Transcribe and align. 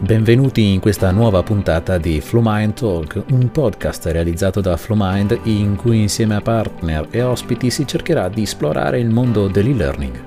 Benvenuti 0.00 0.74
in 0.74 0.78
questa 0.78 1.10
nuova 1.10 1.42
puntata 1.42 1.98
di 1.98 2.20
Flowmind 2.20 2.72
Talk, 2.74 3.24
un 3.32 3.50
podcast 3.50 4.06
realizzato 4.06 4.60
da 4.60 4.76
Flowmind 4.76 5.40
in 5.42 5.74
cui 5.74 6.02
insieme 6.02 6.36
a 6.36 6.40
partner 6.40 7.08
e 7.10 7.20
ospiti 7.20 7.68
si 7.68 7.84
cercherà 7.84 8.28
di 8.28 8.42
esplorare 8.42 9.00
il 9.00 9.10
mondo 9.10 9.48
dell'e-learning. 9.48 10.24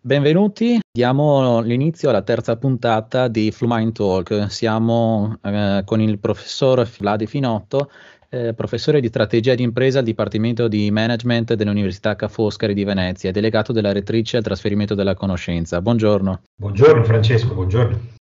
Benvenuti, 0.00 0.78
diamo 0.92 1.60
l'inizio 1.60 2.10
alla 2.10 2.22
terza 2.22 2.56
puntata 2.56 3.26
di 3.26 3.50
Flowmind 3.50 3.92
Talk. 3.92 4.46
Siamo 4.48 5.38
eh, 5.42 5.82
con 5.84 6.00
il 6.00 6.20
professor 6.20 6.88
Vladi 6.98 7.26
Finotto 7.26 7.90
eh, 8.30 8.54
professore 8.54 9.00
di 9.00 9.08
strategia 9.08 9.54
di 9.54 9.62
impresa 9.62 9.98
al 9.98 10.04
Dipartimento 10.04 10.68
di 10.68 10.90
Management 10.90 11.54
dell'Università 11.54 12.16
Ca' 12.16 12.28
Foscari 12.28 12.74
di 12.74 12.84
Venezia, 12.84 13.32
delegato 13.32 13.72
della 13.72 13.92
rettrice 13.92 14.36
al 14.36 14.42
trasferimento 14.42 14.94
della 14.94 15.14
conoscenza. 15.14 15.80
Buongiorno. 15.80 16.42
Buongiorno 16.56 17.04
Francesco, 17.04 17.54
buongiorno. 17.54 18.16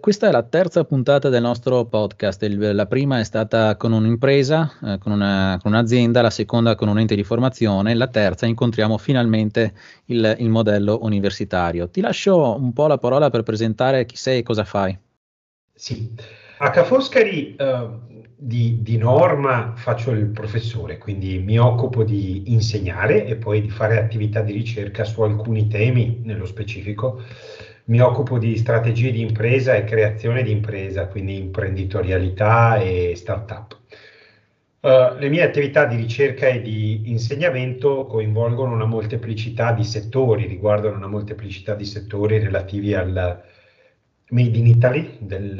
Questa 0.00 0.28
è 0.28 0.30
la 0.30 0.44
terza 0.44 0.84
puntata 0.84 1.28
del 1.28 1.42
nostro 1.42 1.84
podcast. 1.86 2.40
Il, 2.44 2.72
la 2.72 2.86
prima 2.86 3.18
è 3.18 3.24
stata 3.24 3.76
con 3.76 3.90
un'impresa, 3.90 4.72
eh, 4.84 4.98
con, 4.98 5.10
una, 5.10 5.58
con, 5.60 5.72
un'azienda, 5.72 6.22
la 6.22 6.30
seconda 6.30 6.76
con 6.76 6.86
un 6.86 7.00
ente 7.00 7.16
di 7.16 7.24
formazione, 7.24 7.94
la 7.94 8.06
terza 8.06 8.46
incontriamo 8.46 8.96
finalmente 8.96 9.74
il, 10.04 10.36
il 10.38 10.48
modello 10.50 11.00
universitario. 11.02 11.88
Ti 11.88 12.00
lascio 12.00 12.54
un 12.54 12.72
po' 12.72 12.86
la 12.86 12.98
parola 12.98 13.28
per 13.28 13.42
presentare 13.42 14.06
chi 14.06 14.14
sei 14.14 14.38
e 14.38 14.42
cosa 14.44 14.62
fai. 14.62 14.96
Sì, 15.74 16.14
a 16.58 16.70
Ca' 16.70 16.84
Foscari 16.84 17.54
eh, 17.56 17.88
di, 18.36 18.82
di, 18.82 18.96
norma 18.96 19.74
faccio 19.76 20.10
il 20.10 20.26
professore, 20.26 20.98
quindi 20.98 21.38
mi 21.38 21.58
occupo 21.58 22.02
di 22.04 22.52
insegnare 22.52 23.26
e 23.26 23.36
poi 23.36 23.60
di 23.60 23.70
fare 23.70 23.98
attività 23.98 24.40
di 24.40 24.52
ricerca 24.52 25.04
su 25.04 25.22
alcuni 25.22 25.68
temi 25.68 26.20
nello 26.24 26.46
specifico. 26.46 27.22
Mi 27.84 28.00
occupo 28.00 28.38
di 28.38 28.56
strategie 28.56 29.12
di 29.12 29.20
impresa 29.20 29.74
e 29.74 29.84
creazione 29.84 30.42
di 30.42 30.50
impresa, 30.50 31.06
quindi 31.06 31.36
imprenditorialità 31.36 32.76
e 32.78 33.14
startup. 33.16 33.76
Uh, 34.80 35.16
le 35.18 35.28
mie 35.28 35.42
attività 35.42 35.86
di 35.86 35.96
ricerca 35.96 36.46
e 36.46 36.60
di 36.60 37.10
insegnamento 37.10 38.06
coinvolgono 38.06 38.74
una 38.74 38.84
molteplicità 38.84 39.72
di 39.72 39.84
settori, 39.84 40.46
riguardano 40.46 40.96
una 40.96 41.08
molteplicità 41.08 41.74
di 41.74 41.84
settori 41.84 42.38
relativi 42.38 42.94
al, 42.94 43.42
Made 44.30 44.58
in 44.58 44.66
Italy, 44.66 45.16
del 45.20 45.54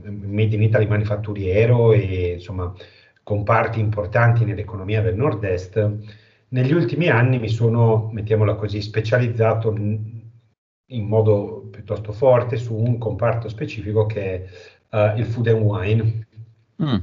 Made 0.00 0.54
in 0.54 0.62
Italy 0.62 0.86
manifatturiero 0.86 1.92
e 1.92 2.32
insomma 2.34 2.72
comparti 3.22 3.78
importanti 3.78 4.44
nell'economia 4.44 5.00
del 5.02 5.14
nord-est, 5.14 5.98
negli 6.48 6.72
ultimi 6.72 7.08
anni 7.08 7.38
mi 7.38 7.48
sono, 7.48 8.10
mettiamola 8.12 8.54
così, 8.54 8.82
specializzato 8.82 9.70
in 9.72 11.06
modo 11.06 11.68
piuttosto 11.70 12.12
forte 12.12 12.56
su 12.56 12.74
un 12.74 12.98
comparto 12.98 13.48
specifico 13.48 14.06
che 14.06 14.48
è 14.90 15.14
uh, 15.14 15.18
il 15.18 15.26
food 15.26 15.46
and 15.46 15.62
wine. 15.62 16.26
Mm. 16.82 16.96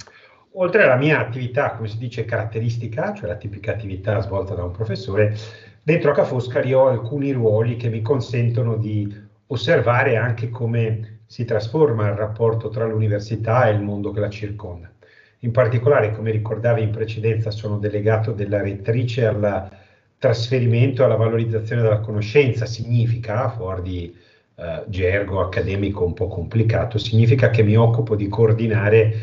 Oltre 0.53 0.83
alla 0.83 0.97
mia 0.97 1.19
attività, 1.19 1.71
come 1.75 1.87
si 1.87 1.97
dice, 1.97 2.25
caratteristica, 2.25 3.13
cioè 3.13 3.27
la 3.27 3.35
tipica 3.35 3.71
attività 3.71 4.19
svolta 4.21 4.55
da 4.55 4.63
un 4.63 4.71
professore, 4.71 5.35
dentro 5.81 6.11
a 6.11 6.13
Ca' 6.13 6.25
Foscari 6.25 6.73
ho 6.73 6.87
alcuni 6.87 7.31
ruoli 7.31 7.77
che 7.77 7.89
mi 7.89 8.01
consentono 8.01 8.75
di 8.75 9.25
osservare 9.47 10.17
anche 10.17 10.49
come 10.49 11.19
si 11.25 11.45
trasforma 11.45 12.07
il 12.07 12.15
rapporto 12.15 12.69
tra 12.69 12.85
l'università 12.85 13.67
e 13.67 13.73
il 13.73 13.81
mondo 13.81 14.11
che 14.11 14.19
la 14.19 14.29
circonda. 14.29 14.91
In 15.39 15.51
particolare, 15.51 16.13
come 16.13 16.31
ricordavi 16.31 16.81
in 16.81 16.89
precedenza, 16.89 17.51
sono 17.51 17.77
delegato 17.77 18.31
della 18.31 18.61
rettrice 18.61 19.25
al 19.25 19.69
trasferimento 20.17 21.01
e 21.01 21.05
alla 21.05 21.15
valorizzazione 21.15 21.81
della 21.81 21.99
conoscenza. 21.99 22.65
Significa, 22.65 23.49
fuori 23.49 23.81
di 23.81 24.15
eh, 24.55 24.83
gergo 24.87 25.41
accademico 25.41 26.03
un 26.03 26.13
po' 26.13 26.27
complicato, 26.27 26.97
significa 26.97 27.49
che 27.51 27.61
mi 27.61 27.75
occupo 27.75 28.15
di 28.15 28.27
coordinare 28.27 29.13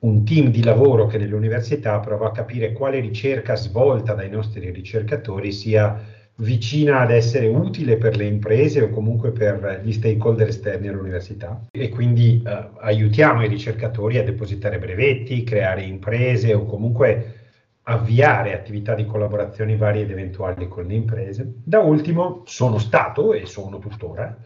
un 0.00 0.22
team 0.24 0.50
di 0.50 0.62
lavoro 0.62 1.06
che 1.06 1.16
nell'università 1.16 1.98
prova 2.00 2.26
a 2.26 2.32
capire 2.32 2.72
quale 2.72 3.00
ricerca 3.00 3.56
svolta 3.56 4.12
dai 4.12 4.28
nostri 4.28 4.70
ricercatori 4.70 5.50
sia 5.50 5.98
vicina 6.36 7.00
ad 7.00 7.10
essere 7.10 7.46
utile 7.46 7.96
per 7.96 8.16
le 8.16 8.24
imprese 8.24 8.82
o 8.82 8.90
comunque 8.90 9.30
per 9.30 9.80
gli 9.84 9.92
stakeholder 9.92 10.48
esterni 10.48 10.88
all'università 10.88 11.66
e 11.70 11.88
quindi 11.90 12.42
eh, 12.44 12.68
aiutiamo 12.80 13.44
i 13.44 13.48
ricercatori 13.48 14.18
a 14.18 14.24
depositare 14.24 14.78
brevetti, 14.78 15.44
creare 15.44 15.82
imprese 15.82 16.52
o 16.52 16.64
comunque 16.64 17.40
avviare 17.84 18.54
attività 18.54 18.94
di 18.94 19.04
collaborazioni 19.04 19.76
varie 19.76 20.02
ed 20.02 20.10
eventuali 20.10 20.66
con 20.66 20.86
le 20.86 20.94
imprese. 20.94 21.54
Da 21.62 21.80
ultimo 21.80 22.42
sono 22.46 22.78
stato 22.78 23.32
e 23.32 23.46
sono 23.46 23.78
tuttora 23.78 24.36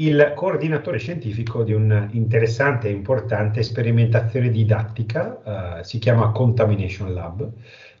il 0.00 0.32
coordinatore 0.36 0.98
scientifico 0.98 1.64
di 1.64 1.72
un 1.72 2.08
interessante 2.12 2.86
e 2.86 2.92
importante 2.92 3.64
sperimentazione 3.64 4.48
didattica, 4.48 5.78
eh, 5.80 5.84
si 5.84 5.98
chiama 5.98 6.30
Contamination 6.30 7.12
Lab, 7.12 7.50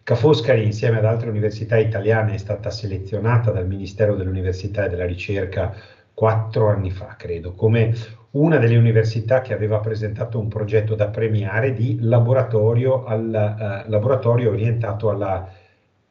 Ca' 0.08 0.14
Foscari, 0.14 0.64
insieme 0.64 0.96
ad 0.96 1.04
altre 1.04 1.28
università 1.28 1.76
italiane, 1.76 2.32
è 2.32 2.38
stata 2.38 2.70
selezionata 2.70 3.50
dal 3.50 3.66
Ministero 3.66 4.14
dell'Università 4.14 4.86
e 4.86 4.88
della 4.88 5.04
Ricerca 5.04 5.74
quattro 6.14 6.68
anni 6.68 6.90
fa, 6.90 7.14
credo, 7.18 7.52
come 7.52 7.94
una 8.30 8.56
delle 8.56 8.78
università 8.78 9.42
che 9.42 9.52
aveva 9.52 9.80
presentato 9.80 10.38
un 10.38 10.48
progetto 10.48 10.94
da 10.94 11.08
premiare 11.08 11.74
di 11.74 11.98
laboratorio, 12.00 13.04
al, 13.04 13.84
uh, 13.86 13.90
laboratorio 13.90 14.48
orientato 14.48 15.10
alla 15.10 15.46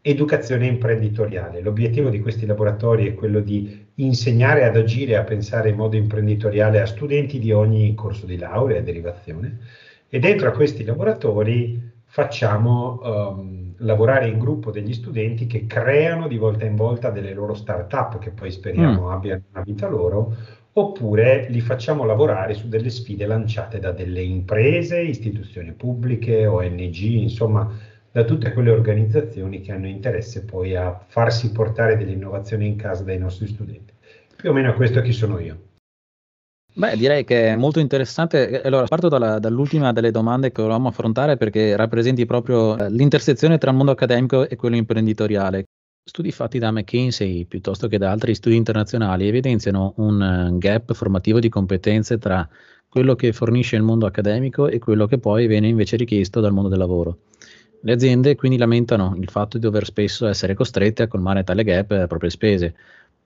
educazione 0.02 0.68
imprenditoriale. 0.68 1.62
L'obiettivo 1.62 2.09
di 2.09 2.19
questi 2.19 2.46
laboratori 2.46 3.07
è 3.07 3.16
quello 3.16 3.40
di 3.40 3.88
insegnare 3.96 4.66
ad 4.66 4.78
agire 4.78 5.13
e 5.13 5.16
a 5.16 5.24
pensare 5.24 5.69
in 5.69 5.75
modo 5.75 5.96
imprenditoriale 5.96 6.80
a 6.81 6.86
studenti 6.86 7.40
di 7.40 7.52
ogni 7.52 7.96
corso 7.96 8.28
di 8.28 8.38
laurea 8.38 8.78
e 8.78 8.84
derivazione 8.84 9.57
e 10.07 10.19
dentro 10.19 10.50
a 10.50 10.52
questi 10.52 10.86
laboratori 10.86 11.96
facciamo 12.06 13.00
um, 13.02 13.66
lavorare 13.77 14.27
in 14.27 14.39
gruppo 14.39 14.71
degli 14.71 14.93
studenti 14.93 15.47
che 15.47 15.65
creano 15.65 16.27
di 16.27 16.38
volta 16.38 16.65
in 16.65 16.75
volta 16.75 17.09
delle 17.09 17.33
loro 17.33 17.53
start-up 17.53 18.19
che 18.19 18.31
poi 18.31 18.51
speriamo 18.51 19.07
mm. 19.07 19.11
abbiano 19.11 19.43
una 19.51 19.63
vita 19.63 19.88
loro, 19.88 20.35
oppure 20.73 21.47
li 21.49 21.61
facciamo 21.61 22.03
lavorare 22.05 22.53
su 22.53 22.67
delle 22.67 22.89
sfide 22.89 23.25
lanciate 23.25 23.79
da 23.79 23.91
delle 23.91 24.21
imprese, 24.21 25.01
istituzioni 25.01 25.73
pubbliche, 25.73 26.45
ONG, 26.45 26.97
insomma 26.97 27.69
da 28.11 28.23
tutte 28.23 28.51
quelle 28.53 28.71
organizzazioni 28.71 29.61
che 29.61 29.71
hanno 29.71 29.88
interesse 29.88 30.44
poi 30.44 30.75
a 30.75 30.99
farsi 31.07 31.51
portare 31.51 31.97
delle 31.97 32.13
innovazioni 32.13 32.65
in 32.65 32.75
casa 32.75 33.03
dai 33.03 33.17
nostri 33.17 33.47
studenti. 33.47 33.94
Più 34.35 34.49
o 34.49 34.53
meno 34.53 34.73
questo 34.73 35.01
chi 35.01 35.11
sono 35.11 35.39
io. 35.39 35.66
Beh, 36.77 36.95
direi 36.95 37.23
che 37.23 37.47
è 37.47 37.55
molto 37.55 37.79
interessante. 37.79 38.61
Allora, 38.61 38.85
parto 38.85 39.07
dalla, 39.07 39.39
dall'ultima 39.39 39.91
delle 39.93 40.11
domande 40.11 40.51
che 40.51 40.61
volevamo 40.61 40.89
affrontare 40.89 41.35
perché 41.35 41.75
rappresenti 41.75 42.27
proprio 42.27 42.77
eh, 42.77 42.91
l'intersezione 42.91 43.57
tra 43.57 43.71
il 43.71 43.77
mondo 43.77 43.93
accademico 43.93 44.47
e 44.47 44.55
quello 44.55 44.75
imprenditoriale. 44.75 45.63
Studi 46.07 46.31
fatti 46.31 46.59
da 46.59 46.69
McKinsey 46.69 47.45
piuttosto 47.45 47.88
che 47.88 47.97
da 47.97 48.11
altri 48.11 48.35
studi 48.35 48.55
internazionali 48.55 49.27
evidenziano 49.27 49.95
un 49.97 50.49
uh, 50.51 50.57
gap 50.59 50.93
formativo 50.93 51.39
di 51.39 51.49
competenze 51.49 52.19
tra 52.19 52.47
quello 52.88 53.15
che 53.15 53.33
fornisce 53.33 53.75
il 53.75 53.81
mondo 53.81 54.05
accademico 54.05 54.67
e 54.67 54.77
quello 54.77 55.07
che 55.07 55.17
poi 55.17 55.47
viene 55.47 55.67
invece 55.67 55.95
richiesto 55.97 56.41
dal 56.41 56.53
mondo 56.53 56.69
del 56.69 56.77
lavoro. 56.77 57.21
Le 57.81 57.91
aziende 57.91 58.35
quindi 58.35 58.57
lamentano 58.57 59.15
il 59.19 59.29
fatto 59.29 59.57
di 59.57 59.63
dover 59.63 59.85
spesso 59.85 60.27
essere 60.27 60.53
costrette 60.53 61.03
a 61.03 61.07
colmare 61.07 61.44
tale 61.44 61.63
gap 61.63 61.89
a 61.89 62.07
proprie 62.07 62.29
spese, 62.29 62.75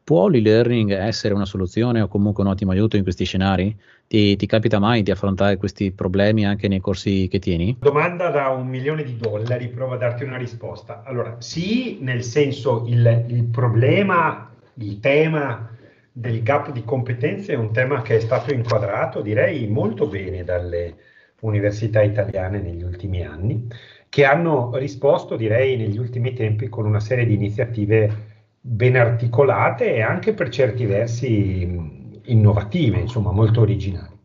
Può 0.04 0.28
l'e-learning 0.28 0.92
essere 0.92 1.34
una 1.34 1.46
soluzione 1.46 2.02
o 2.02 2.08
comunque 2.08 2.44
un 2.44 2.50
ottimo 2.50 2.72
aiuto 2.72 2.98
in 2.98 3.04
questi 3.04 3.24
scenari? 3.24 3.78
Ti, 4.08 4.36
ti, 4.36 4.46
capita 4.46 4.80
mai 4.80 5.04
di 5.04 5.12
affrontare 5.12 5.58
questi 5.58 5.92
problemi 5.92 6.46
anche 6.46 6.68
nei 6.68 6.80
corsi 6.80 7.28
che 7.30 7.40
tieni? 7.40 7.78
Domanda 7.80 8.30
da 8.30 8.50
un 8.50 8.68
milione 8.68 9.04
di 9.04 9.16
dollari, 9.16 9.70
provo 9.70 9.94
a 9.94 9.98
darti 9.98 10.24
una 10.24 10.38
risposta. 10.38 11.04
Allora, 11.06 11.38
sì, 11.40 12.00
nel 12.02 12.24
senso 12.24 12.84
il, 12.88 13.26
il 13.30 13.44
problema, 13.46 14.52
il 14.76 15.00
tema 15.00 15.70
del 16.12 16.44
gap 16.44 16.72
di 16.72 16.84
competenze 16.84 17.54
è 17.54 17.56
un 17.56 17.72
tema 17.72 18.02
che 18.02 18.18
è 18.18 18.20
stato 18.20 18.52
inquadrato, 18.52 19.22
direi, 19.22 19.68
molto 19.68 20.08
bene 20.08 20.44
dalle 20.44 20.96
università 21.42 22.02
italiane 22.02 22.60
negli 22.60 22.84
ultimi 22.84 23.24
anni, 23.24 23.68
che 24.10 24.26
hanno 24.26 24.72
risposto, 24.76 25.38
direi, 25.38 25.78
negli 25.78 25.98
ultimi 25.98 26.34
tempi 26.34 26.68
con 26.68 26.86
una 26.86 27.00
serie 27.00 27.26
di 27.26 27.36
iniziative 27.36 28.31
ben 28.62 28.96
articolate 28.96 29.94
e 29.96 30.02
anche 30.02 30.34
per 30.34 30.50
certi 30.50 30.86
versi 30.86 32.20
innovative, 32.26 33.00
insomma 33.00 33.32
molto 33.32 33.62
originali. 33.62 34.20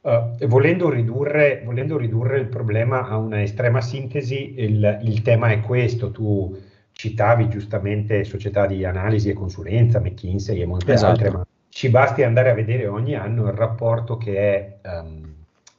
Uh, 0.00 0.46
volendo, 0.46 0.88
ridurre, 0.88 1.62
volendo, 1.64 1.98
ridurre, 1.98 2.38
il 2.38 2.46
problema 2.46 3.06
a 3.06 3.18
una 3.18 3.42
estrema 3.42 3.82
sintesi, 3.82 4.54
il, 4.56 5.00
il, 5.02 5.22
tema 5.22 5.50
è 5.50 5.60
questo, 5.60 6.10
tu 6.10 6.56
citavi 6.92 7.48
giustamente 7.48 8.24
società 8.24 8.66
di 8.66 8.84
analisi 8.84 9.28
e 9.28 9.34
consulenza, 9.34 10.00
McKinsey 10.00 10.60
e 10.60 10.66
molte 10.66 10.94
esatto. 10.94 11.10
altre, 11.10 11.30
ma 11.30 11.46
ci 11.68 11.90
basti 11.90 12.22
andare 12.22 12.50
a 12.50 12.54
vedere 12.54 12.86
ogni 12.86 13.14
anno 13.14 13.46
il 13.46 13.52
rapporto 13.52 14.16
che 14.16 14.36
è 14.36 14.78
um, 14.88 15.34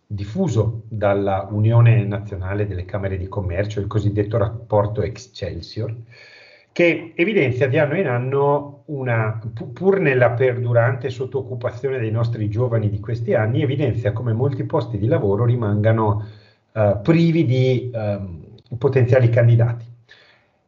diffuso 0.05 0.83
dalla 0.87 1.47
Unione 1.49 2.03
Nazionale 2.03 2.67
delle 2.67 2.85
Camere 2.85 3.17
di 3.17 3.27
Commercio, 3.27 3.79
il 3.79 3.87
cosiddetto 3.87 4.37
rapporto 4.37 5.01
Excelsior, 5.01 5.93
che 6.79 7.11
evidenzia 7.13 7.67
di 7.67 7.77
anno 7.77 7.97
in 7.97 8.07
anno 8.07 8.83
una, 8.85 9.37
pur 9.73 9.99
nella 9.99 10.29
perdurante 10.29 11.09
sottooccupazione 11.09 11.99
dei 11.99 12.09
nostri 12.09 12.47
giovani 12.47 12.89
di 12.89 13.01
questi 13.01 13.33
anni, 13.33 13.61
evidenzia 13.61 14.13
come 14.13 14.31
molti 14.31 14.63
posti 14.63 14.97
di 14.97 15.07
lavoro 15.07 15.43
rimangano 15.43 16.25
uh, 16.71 17.01
privi 17.01 17.43
di 17.43 17.91
uh, 17.93 18.77
potenziali 18.77 19.27
candidati. 19.27 19.85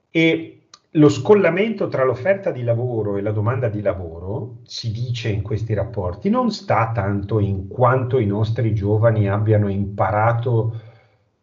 E 0.09 0.63
lo 0.89 1.07
scollamento 1.07 1.87
tra 1.87 2.03
l'offerta 2.03 2.51
di 2.51 2.63
lavoro 2.63 3.15
e 3.15 3.21
la 3.21 3.31
domanda 3.31 3.69
di 3.69 3.81
lavoro, 3.81 4.57
si 4.63 4.91
dice 4.91 5.29
in 5.29 5.41
questi 5.41 5.73
rapporti, 5.73 6.29
non 6.29 6.51
sta 6.51 6.91
tanto 6.93 7.39
in 7.39 7.69
quanto 7.69 8.19
i 8.19 8.25
nostri 8.25 8.75
giovani 8.75 9.29
abbiano 9.29 9.69
imparato 9.69 10.90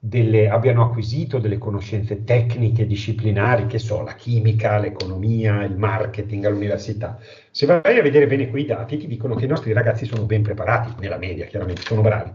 delle, 0.01 0.49
abbiano 0.49 0.85
acquisito 0.85 1.39
delle 1.39 1.59
conoscenze 1.59 2.23
tecniche, 2.23 2.87
disciplinari, 2.87 3.67
che 3.67 3.79
so, 3.79 4.03
la 4.03 4.15
chimica, 4.15 4.79
l'economia, 4.79 5.65
il 5.65 5.77
marketing 5.77 6.45
all'università. 6.45 7.19
Se 7.51 7.67
vai 7.67 7.99
a 7.99 8.03
vedere 8.03 8.27
bene 8.27 8.49
quei 8.49 8.65
dati, 8.65 8.97
ti 8.97 9.07
dicono 9.09 9.35
che 9.35 9.45
i 9.45 9.49
nostri 9.49 9.73
ragazzi 9.73 10.07
sono 10.07 10.25
ben 10.25 10.43
preparati, 10.43 10.95
nella 11.01 11.19
media 11.19 11.47
chiaramente, 11.47 11.83
sono 11.83 12.01
bravi. 12.01 12.33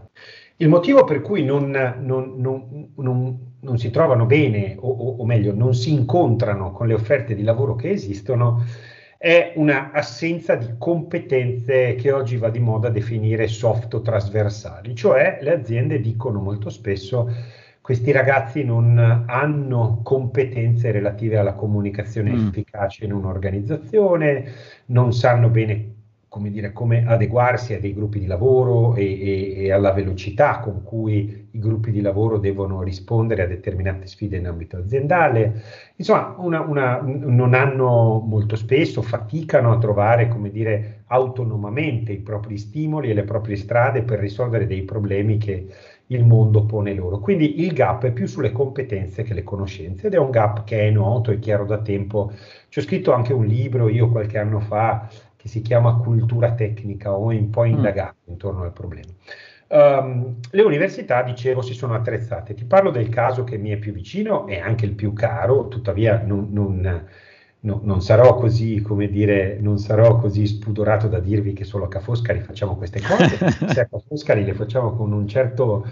Il 0.56 0.68
motivo 0.68 1.04
per 1.04 1.20
cui 1.20 1.42
non, 1.42 1.70
non, 2.00 2.34
non, 2.36 3.54
non 3.60 3.78
si 3.78 3.90
trovano 3.90 4.26
bene, 4.26 4.76
o, 4.78 4.88
o, 4.88 5.16
o, 5.16 5.24
meglio, 5.24 5.52
non 5.54 5.74
si 5.74 5.92
incontrano 5.92 6.70
con 6.70 6.86
le 6.86 6.94
offerte 6.94 7.34
di 7.34 7.42
lavoro 7.42 7.74
che 7.74 7.90
esistono, 7.90 8.62
è 9.24 9.54
una 9.56 9.90
assenza 9.90 10.54
di 10.54 10.74
competenze 10.76 11.94
che 11.94 12.12
oggi 12.12 12.36
va 12.36 12.50
di 12.50 12.58
moda 12.58 12.90
definire 12.90 13.46
soft 13.48 14.02
trasversali, 14.02 14.94
cioè 14.94 15.38
le 15.40 15.50
aziende 15.50 15.98
dicono 15.98 16.40
molto 16.40 16.68
spesso 16.68 17.32
questi 17.80 18.12
ragazzi 18.12 18.64
non 18.64 18.98
hanno 18.98 20.00
competenze 20.02 20.90
relative 20.90 21.38
alla 21.38 21.54
comunicazione 21.54 22.32
mm. 22.32 22.48
efficace 22.48 23.06
in 23.06 23.14
un'organizzazione, 23.14 24.44
non 24.86 25.14
sanno 25.14 25.48
bene 25.48 25.93
come, 26.34 26.50
dire, 26.50 26.72
come 26.72 27.04
adeguarsi 27.06 27.74
a 27.74 27.78
dei 27.78 27.94
gruppi 27.94 28.18
di 28.18 28.26
lavoro 28.26 28.96
e, 28.96 29.04
e, 29.04 29.54
e, 29.62 29.70
alla 29.70 29.92
velocità 29.92 30.58
con 30.58 30.82
cui 30.82 31.48
i 31.52 31.58
gruppi 31.60 31.92
di 31.92 32.00
lavoro 32.00 32.38
devono 32.38 32.82
rispondere 32.82 33.44
a 33.44 33.46
determinate 33.46 34.08
sfide 34.08 34.38
in 34.38 34.48
ambito 34.48 34.78
aziendale. 34.78 35.62
Insomma, 35.94 36.34
una, 36.38 36.60
una, 36.62 37.00
non 37.04 37.54
hanno 37.54 38.20
molto 38.26 38.56
spesso, 38.56 39.00
faticano 39.00 39.70
a 39.70 39.78
trovare, 39.78 40.26
come 40.26 40.50
dire, 40.50 41.04
autonomamente 41.06 42.10
i 42.10 42.18
propri 42.18 42.58
stimoli 42.58 43.10
e 43.10 43.14
le 43.14 43.22
proprie 43.22 43.54
strade 43.54 44.02
per 44.02 44.18
risolvere 44.18 44.66
dei 44.66 44.82
problemi 44.82 45.38
che 45.38 45.68
il 46.08 46.26
mondo 46.26 46.64
pone 46.64 46.94
loro. 46.94 47.20
Quindi 47.20 47.60
il 47.60 47.72
gap 47.72 48.06
è 48.06 48.10
più 48.10 48.26
sulle 48.26 48.50
competenze 48.50 49.22
che 49.22 49.34
le 49.34 49.44
conoscenze 49.44 50.08
ed 50.08 50.14
è 50.14 50.18
un 50.18 50.30
gap 50.30 50.64
che 50.64 50.88
è 50.88 50.90
noto 50.90 51.30
e 51.30 51.38
chiaro 51.38 51.64
da 51.64 51.78
tempo. 51.78 52.32
Ci 52.68 52.80
ho 52.80 52.82
scritto 52.82 53.12
anche 53.12 53.32
un 53.32 53.46
libro 53.46 53.88
io 53.88 54.10
qualche 54.10 54.38
anno 54.38 54.58
fa 54.58 55.08
che 55.44 55.50
si 55.50 55.60
chiama 55.60 55.96
cultura 55.96 56.52
tecnica 56.54 57.12
o 57.12 57.28
un 57.28 57.50
po' 57.50 57.64
indagato 57.64 58.16
mm. 58.24 58.32
intorno 58.32 58.62
al 58.62 58.72
problema. 58.72 59.12
Um, 59.68 60.36
le 60.50 60.62
università, 60.62 61.22
dicevo, 61.22 61.60
si 61.60 61.74
sono 61.74 61.92
attrezzate. 61.92 62.54
Ti 62.54 62.64
parlo 62.64 62.90
del 62.90 63.10
caso 63.10 63.44
che 63.44 63.58
mi 63.58 63.68
è 63.68 63.76
più 63.76 63.92
vicino 63.92 64.46
e 64.46 64.58
anche 64.58 64.86
il 64.86 64.94
più 64.94 65.12
caro, 65.12 65.68
tuttavia 65.68 66.22
non, 66.24 66.48
non, 66.50 67.06
no, 67.60 67.80
non, 67.82 68.00
sarò 68.00 68.36
così, 68.36 68.80
come 68.80 69.08
dire, 69.08 69.58
non 69.60 69.76
sarò 69.76 70.16
così 70.16 70.46
spudorato 70.46 71.08
da 71.08 71.18
dirvi 71.18 71.52
che 71.52 71.64
solo 71.64 71.84
a 71.84 71.88
Ca' 71.88 72.00
Foscari 72.00 72.40
facciamo 72.40 72.76
queste 72.76 73.02
cose, 73.02 73.36
se 73.68 73.80
a 73.80 73.86
Ca' 73.86 74.00
Foscari 74.08 74.46
le 74.46 74.54
facciamo 74.54 74.96
con 74.96 75.12
un 75.12 75.28
certo 75.28 75.86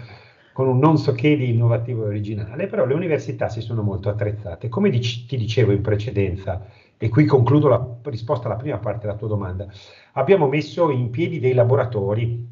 con 0.51 0.67
un 0.67 0.77
non 0.77 0.97
so 0.97 1.13
che 1.13 1.35
di 1.35 1.49
innovativo 1.49 2.05
e 2.05 2.07
originale, 2.07 2.67
però 2.67 2.85
le 2.85 2.93
università 2.93 3.49
si 3.49 3.59
sono 3.59 3.81
molto 3.81 4.09
attrezzate. 4.09 4.69
Come 4.69 4.89
dic- 4.89 5.25
ti 5.27 5.35
dicevo 5.35 5.71
in 5.71 5.81
precedenza, 5.81 6.63
e 7.03 7.09
qui 7.09 7.25
concludo 7.25 7.67
la 7.67 7.85
risposta 8.03 8.47
alla 8.47 8.55
prima 8.55 8.77
parte 8.77 9.07
della 9.07 9.17
tua 9.17 9.27
domanda, 9.27 9.67
abbiamo 10.13 10.47
messo 10.47 10.89
in 10.89 11.09
piedi 11.09 11.37
dei 11.37 11.53
laboratori 11.53 12.47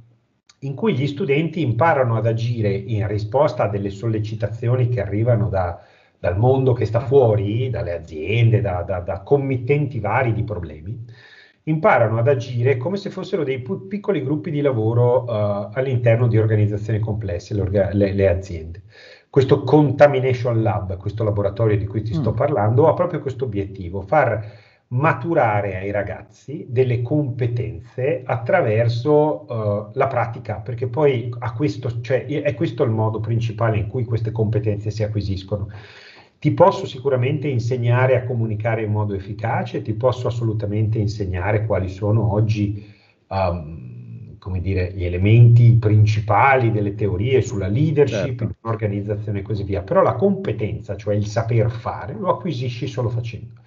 in 0.59 0.75
cui 0.75 0.93
gli 0.93 1.07
studenti 1.07 1.61
imparano 1.61 2.17
ad 2.17 2.25
agire 2.25 2.69
in 2.69 3.07
risposta 3.07 3.63
a 3.63 3.67
delle 3.69 3.89
sollecitazioni 3.89 4.89
che 4.89 4.99
arrivano 4.99 5.47
da, 5.47 5.81
dal 6.19 6.37
mondo 6.37 6.73
che 6.73 6.83
sta 6.83 6.99
fuori, 6.99 7.69
dalle 7.69 7.93
aziende, 7.93 8.59
da, 8.59 8.81
da, 8.81 8.99
da, 8.99 9.21
committenti 9.21 10.01
vari 10.01 10.33
di 10.33 10.43
problemi, 10.43 11.01
imparano 11.63 12.17
ad 12.17 12.27
agire 12.27 12.75
come 12.75 12.97
se 12.97 13.09
fossero 13.09 13.45
dei 13.45 13.61
piccoli 13.61 14.21
gruppi 14.21 14.51
di 14.51 14.59
lavoro 14.59 15.23
uh, 15.23 15.69
all'interno 15.71 16.27
di 16.27 16.37
organizzazioni 16.37 16.99
complesse, 16.99 17.53
le, 17.53 18.13
le 18.13 18.27
aziende. 18.27 18.81
Questo 19.31 19.63
Contamination 19.63 20.61
Lab, 20.61 20.97
questo 20.97 21.23
laboratorio 21.23 21.77
di 21.77 21.87
cui 21.87 22.01
ti 22.01 22.13
sto 22.13 22.33
mm. 22.33 22.35
parlando, 22.35 22.89
ha 22.89 22.93
proprio 22.93 23.21
questo 23.21 23.45
obiettivo, 23.45 24.01
far 24.01 24.45
maturare 24.87 25.77
ai 25.77 25.89
ragazzi 25.89 26.65
delle 26.67 27.01
competenze 27.01 28.23
attraverso 28.25 29.45
uh, 29.47 29.91
la 29.93 30.07
pratica, 30.07 30.55
perché 30.55 30.87
poi 30.87 31.33
questo, 31.55 32.01
cioè, 32.01 32.25
è 32.25 32.53
questo 32.55 32.83
il 32.83 32.91
modo 32.91 33.21
principale 33.21 33.77
in 33.77 33.87
cui 33.87 34.03
queste 34.03 34.33
competenze 34.33 34.91
si 34.91 35.01
acquisiscono. 35.01 35.69
Ti 36.37 36.51
posso 36.51 36.85
sicuramente 36.85 37.47
insegnare 37.47 38.17
a 38.17 38.25
comunicare 38.25 38.83
in 38.83 38.91
modo 38.91 39.13
efficace, 39.13 39.81
ti 39.81 39.93
posso 39.93 40.27
assolutamente 40.27 40.97
insegnare 40.97 41.65
quali 41.65 41.87
sono 41.87 42.33
oggi 42.33 42.85
um, 43.27 43.90
come 44.41 44.59
dire, 44.59 44.91
gli 44.95 45.05
elementi 45.05 45.77
principali 45.79 46.71
delle 46.71 46.95
teorie 46.95 47.43
sulla 47.43 47.67
leadership, 47.67 48.39
certo. 48.39 48.55
l'organizzazione 48.61 49.39
e 49.39 49.41
così 49.43 49.63
via, 49.63 49.83
però 49.83 50.01
la 50.01 50.15
competenza, 50.15 50.95
cioè 50.95 51.13
il 51.13 51.27
saper 51.27 51.69
fare, 51.69 52.15
lo 52.17 52.31
acquisisci 52.31 52.87
solo 52.87 53.09
facendo. 53.09 53.61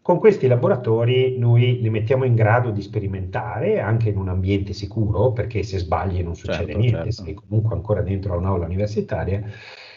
Con 0.00 0.20
questi 0.20 0.46
laboratori 0.46 1.36
noi 1.38 1.80
li 1.80 1.90
mettiamo 1.90 2.22
in 2.22 2.36
grado 2.36 2.70
di 2.70 2.82
sperimentare 2.82 3.80
anche 3.80 4.10
in 4.10 4.16
un 4.16 4.28
ambiente 4.28 4.72
sicuro, 4.74 5.32
perché 5.32 5.64
se 5.64 5.78
sbagli 5.78 6.22
non 6.22 6.36
succede 6.36 6.66
certo, 6.66 6.78
niente, 6.78 7.10
certo. 7.10 7.22
sei 7.24 7.34
comunque 7.34 7.74
ancora 7.74 8.02
dentro 8.02 8.34
a 8.34 8.36
un'aula 8.36 8.66
universitaria, 8.66 9.42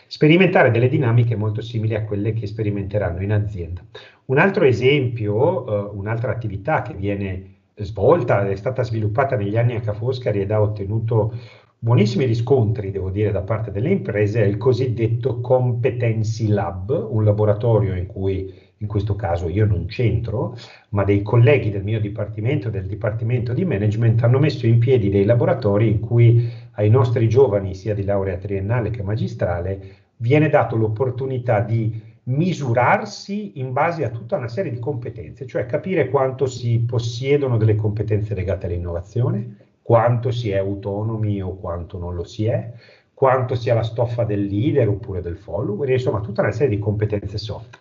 sperimentare 0.07 0.71
delle 0.71 0.89
dinamiche 0.89 1.35
molto 1.35 1.61
simili 1.61 1.93
a 1.93 2.03
quelle 2.03 2.33
che 2.33 2.47
sperimenteranno 2.47 3.21
in 3.21 3.31
azienda. 3.31 3.85
Un 4.25 4.39
altro 4.39 4.65
esempio, 4.65 5.65
uh, 5.65 5.95
un'altra 5.95 6.31
attività 6.31 6.81
che 6.81 6.95
viene 6.95 7.54
svolta, 7.77 8.47
è 8.47 8.55
stata 8.55 8.83
sviluppata 8.83 9.35
negli 9.35 9.57
anni 9.57 9.75
a 9.75 9.81
Ca' 9.81 9.93
Foscari 9.93 10.41
ed 10.41 10.51
ha 10.51 10.61
ottenuto 10.61 11.33
buonissimi 11.77 12.25
riscontri, 12.25 12.91
devo 12.91 13.09
dire, 13.09 13.31
da 13.31 13.41
parte 13.41 13.71
delle 13.71 13.89
imprese, 13.89 14.41
è 14.41 14.45
il 14.45 14.57
cosiddetto 14.57 15.41
Competency 15.41 16.47
Lab, 16.47 17.07
un 17.09 17.23
laboratorio 17.23 17.95
in 17.95 18.07
cui 18.07 18.51
in 18.79 18.87
questo 18.87 19.15
caso 19.15 19.47
io 19.49 19.65
non 19.65 19.85
c'entro, 19.85 20.57
ma 20.89 21.03
dei 21.03 21.21
colleghi 21.21 21.69
del 21.69 21.83
mio 21.83 21.99
dipartimento, 21.99 22.69
del 22.69 22.87
dipartimento 22.87 23.53
di 23.53 23.65
management, 23.65 24.23
hanno 24.23 24.39
messo 24.39 24.65
in 24.65 24.79
piedi 24.79 25.09
dei 25.09 25.25
laboratori 25.25 25.89
in 25.89 25.99
cui 25.99 26.49
ai 26.73 26.89
nostri 26.89 27.29
giovani, 27.29 27.75
sia 27.75 27.93
di 27.93 28.03
laurea 28.03 28.37
triennale 28.37 28.89
che 28.89 29.03
magistrale, 29.03 29.79
viene 30.17 30.49
dato 30.49 30.75
l'opportunità 30.75 31.59
di 31.59 32.01
misurarsi 32.25 33.59
in 33.59 33.71
base 33.71 34.03
a 34.03 34.09
tutta 34.09 34.37
una 34.37 34.47
serie 34.47 34.71
di 34.71 34.79
competenze, 34.79 35.45
cioè 35.45 35.65
capire 35.65 36.09
quanto 36.09 36.45
si 36.47 36.79
possiedono 36.79 37.57
delle 37.57 37.75
competenze 37.75 38.33
legate 38.33 38.65
all'innovazione, 38.65 39.57
quanto 39.81 40.31
si 40.31 40.49
è 40.49 40.57
autonomi 40.57 41.41
o 41.41 41.55
quanto 41.55 41.97
non 41.99 42.15
lo 42.15 42.23
si 42.23 42.45
è, 42.45 42.71
quanto 43.13 43.55
sia 43.55 43.75
la 43.75 43.83
stoffa 43.83 44.23
del 44.23 44.45
leader 44.45 44.87
oppure 44.87 45.21
del 45.21 45.37
follower, 45.37 45.89
insomma 45.89 46.21
tutta 46.21 46.41
una 46.41 46.51
serie 46.51 46.75
di 46.75 46.81
competenze 46.81 47.37
soft. 47.37 47.79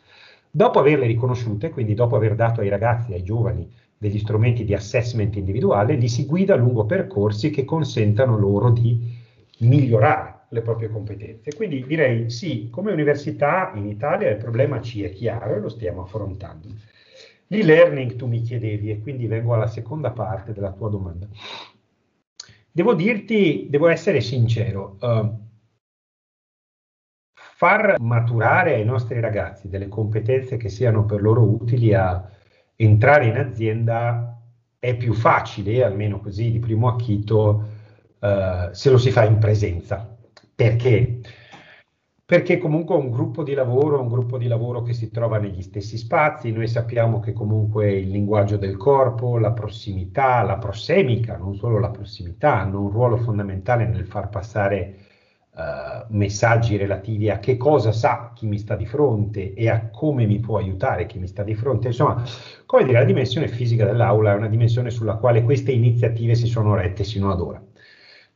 Dopo 0.50 0.78
averle 0.78 1.06
riconosciute, 1.06 1.70
quindi 1.70 1.94
dopo 1.94 2.14
aver 2.14 2.34
dato 2.34 2.60
ai 2.60 2.68
ragazzi, 2.68 3.12
ai 3.14 3.22
giovani, 3.22 3.68
degli 3.96 4.18
strumenti 4.18 4.64
di 4.64 4.74
assessment 4.74 5.34
individuale, 5.36 5.94
li 5.94 6.08
si 6.08 6.26
guida 6.26 6.54
lungo 6.54 6.84
percorsi 6.84 7.48
che 7.50 7.64
consentano 7.64 8.38
loro 8.38 8.70
di 8.70 9.00
migliorare 9.60 10.33
le 10.54 10.62
proprie 10.62 10.88
competenze. 10.88 11.52
Quindi 11.54 11.84
direi 11.84 12.30
sì, 12.30 12.68
come 12.70 12.92
università 12.92 13.72
in 13.74 13.86
Italia 13.86 14.30
il 14.30 14.36
problema 14.36 14.80
ci 14.80 15.02
è 15.02 15.10
chiaro 15.10 15.56
e 15.56 15.60
lo 15.60 15.68
stiamo 15.68 16.02
affrontando. 16.02 16.68
L'e-learning 17.48 18.16
tu 18.16 18.26
mi 18.26 18.40
chiedevi 18.40 18.90
e 18.90 19.00
quindi 19.00 19.26
vengo 19.26 19.52
alla 19.52 19.66
seconda 19.66 20.12
parte 20.12 20.52
della 20.52 20.72
tua 20.72 20.88
domanda. 20.88 21.28
Devo 22.70 22.94
dirti, 22.94 23.66
devo 23.68 23.88
essere 23.88 24.20
sincero, 24.20 24.96
uh, 25.00 25.42
far 27.34 28.00
maturare 28.00 28.74
ai 28.74 28.84
nostri 28.84 29.20
ragazzi 29.20 29.68
delle 29.68 29.88
competenze 29.88 30.56
che 30.56 30.68
siano 30.68 31.04
per 31.04 31.20
loro 31.20 31.42
utili 31.42 31.94
a 31.94 32.28
entrare 32.76 33.26
in 33.26 33.36
azienda 33.36 34.40
è 34.78 34.96
più 34.96 35.14
facile, 35.14 35.84
almeno 35.84 36.20
così 36.20 36.50
di 36.50 36.58
primo 36.58 36.88
acchito, 36.88 37.68
uh, 38.18 38.72
se 38.72 38.90
lo 38.90 38.98
si 38.98 39.10
fa 39.10 39.24
in 39.24 39.38
presenza 39.38 40.13
perché? 40.54 41.20
Perché 42.26 42.56
comunque 42.56 42.94
è 42.94 42.98
un 42.98 43.10
gruppo 43.10 43.42
di 43.42 43.52
lavoro, 43.52 44.00
un 44.00 44.08
gruppo 44.08 44.38
di 44.38 44.46
lavoro 44.46 44.82
che 44.82 44.94
si 44.94 45.10
trova 45.10 45.38
negli 45.38 45.60
stessi 45.60 45.98
spazi, 45.98 46.52
noi 46.52 46.68
sappiamo 46.68 47.20
che 47.20 47.34
comunque 47.34 47.92
il 47.92 48.08
linguaggio 48.08 48.56
del 48.56 48.78
corpo, 48.78 49.38
la 49.38 49.52
prossimità, 49.52 50.42
la 50.42 50.56
prossemica, 50.56 51.36
non 51.36 51.54
solo 51.54 51.78
la 51.78 51.90
prossimità, 51.90 52.60
hanno 52.60 52.80
un 52.80 52.90
ruolo 52.90 53.18
fondamentale 53.18 53.86
nel 53.86 54.06
far 54.06 54.30
passare 54.30 54.96
uh, 55.54 56.06
messaggi 56.14 56.76
relativi 56.78 57.28
a 57.28 57.38
che 57.38 57.56
cosa 57.58 57.92
sa 57.92 58.32
chi 58.34 58.46
mi 58.46 58.58
sta 58.58 58.74
di 58.74 58.86
fronte 58.86 59.52
e 59.52 59.68
a 59.68 59.90
come 59.90 60.24
mi 60.26 60.40
può 60.40 60.56
aiutare 60.56 61.06
chi 61.06 61.18
mi 61.18 61.26
sta 61.26 61.42
di 61.42 61.54
fronte. 61.54 61.88
Insomma, 61.88 62.22
come 62.64 62.84
dire, 62.84 62.98
la 63.00 63.04
dimensione 63.04 63.48
fisica 63.48 63.84
dell'aula 63.84 64.32
è 64.32 64.36
una 64.36 64.48
dimensione 64.48 64.90
sulla 64.90 65.16
quale 65.16 65.42
queste 65.42 65.72
iniziative 65.72 66.34
si 66.34 66.46
sono 66.46 66.74
rette 66.74 67.04
sino 67.04 67.30
ad 67.30 67.40
ora. 67.40 67.62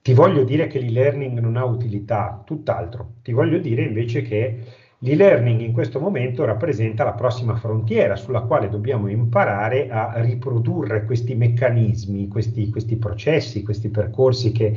Ti 0.02 0.14
voglio 0.14 0.44
dire 0.44 0.66
che 0.66 0.80
l'e-learning 0.80 1.38
non 1.38 1.56
ha 1.56 1.64
utilità, 1.64 2.42
tutt'altro. 2.44 3.14
Ti 3.22 3.32
voglio 3.32 3.58
dire 3.58 3.82
invece 3.82 4.22
che 4.22 4.62
L'e-learning 5.02 5.60
in 5.60 5.72
questo 5.72 6.00
momento 6.00 6.44
rappresenta 6.44 7.04
la 7.04 7.12
prossima 7.12 7.54
frontiera 7.54 8.16
sulla 8.16 8.40
quale 8.40 8.68
dobbiamo 8.68 9.06
imparare 9.06 9.88
a 9.90 10.14
riprodurre 10.16 11.04
questi 11.04 11.36
meccanismi, 11.36 12.26
questi, 12.26 12.68
questi 12.68 12.96
processi, 12.96 13.62
questi 13.62 13.90
percorsi 13.90 14.50
che, 14.50 14.76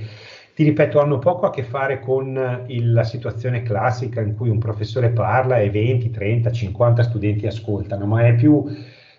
ti 0.54 0.64
ripeto, 0.64 1.00
hanno 1.00 1.18
poco 1.18 1.48
a 1.48 1.50
che 1.50 1.64
fare 1.64 2.00
con 2.00 2.66
il, 2.68 2.92
la 2.92 3.04
situazione 3.04 3.64
classica 3.64 4.22
in 4.22 4.36
cui 4.36 4.50
un 4.50 4.60
professore 4.60 5.10
parla 5.10 5.58
e 5.58 5.72
20, 5.72 6.12
30, 6.12 6.52
50 6.52 7.02
studenti 7.02 7.48
ascoltano, 7.48 8.06
ma 8.06 8.32
più, 8.34 8.64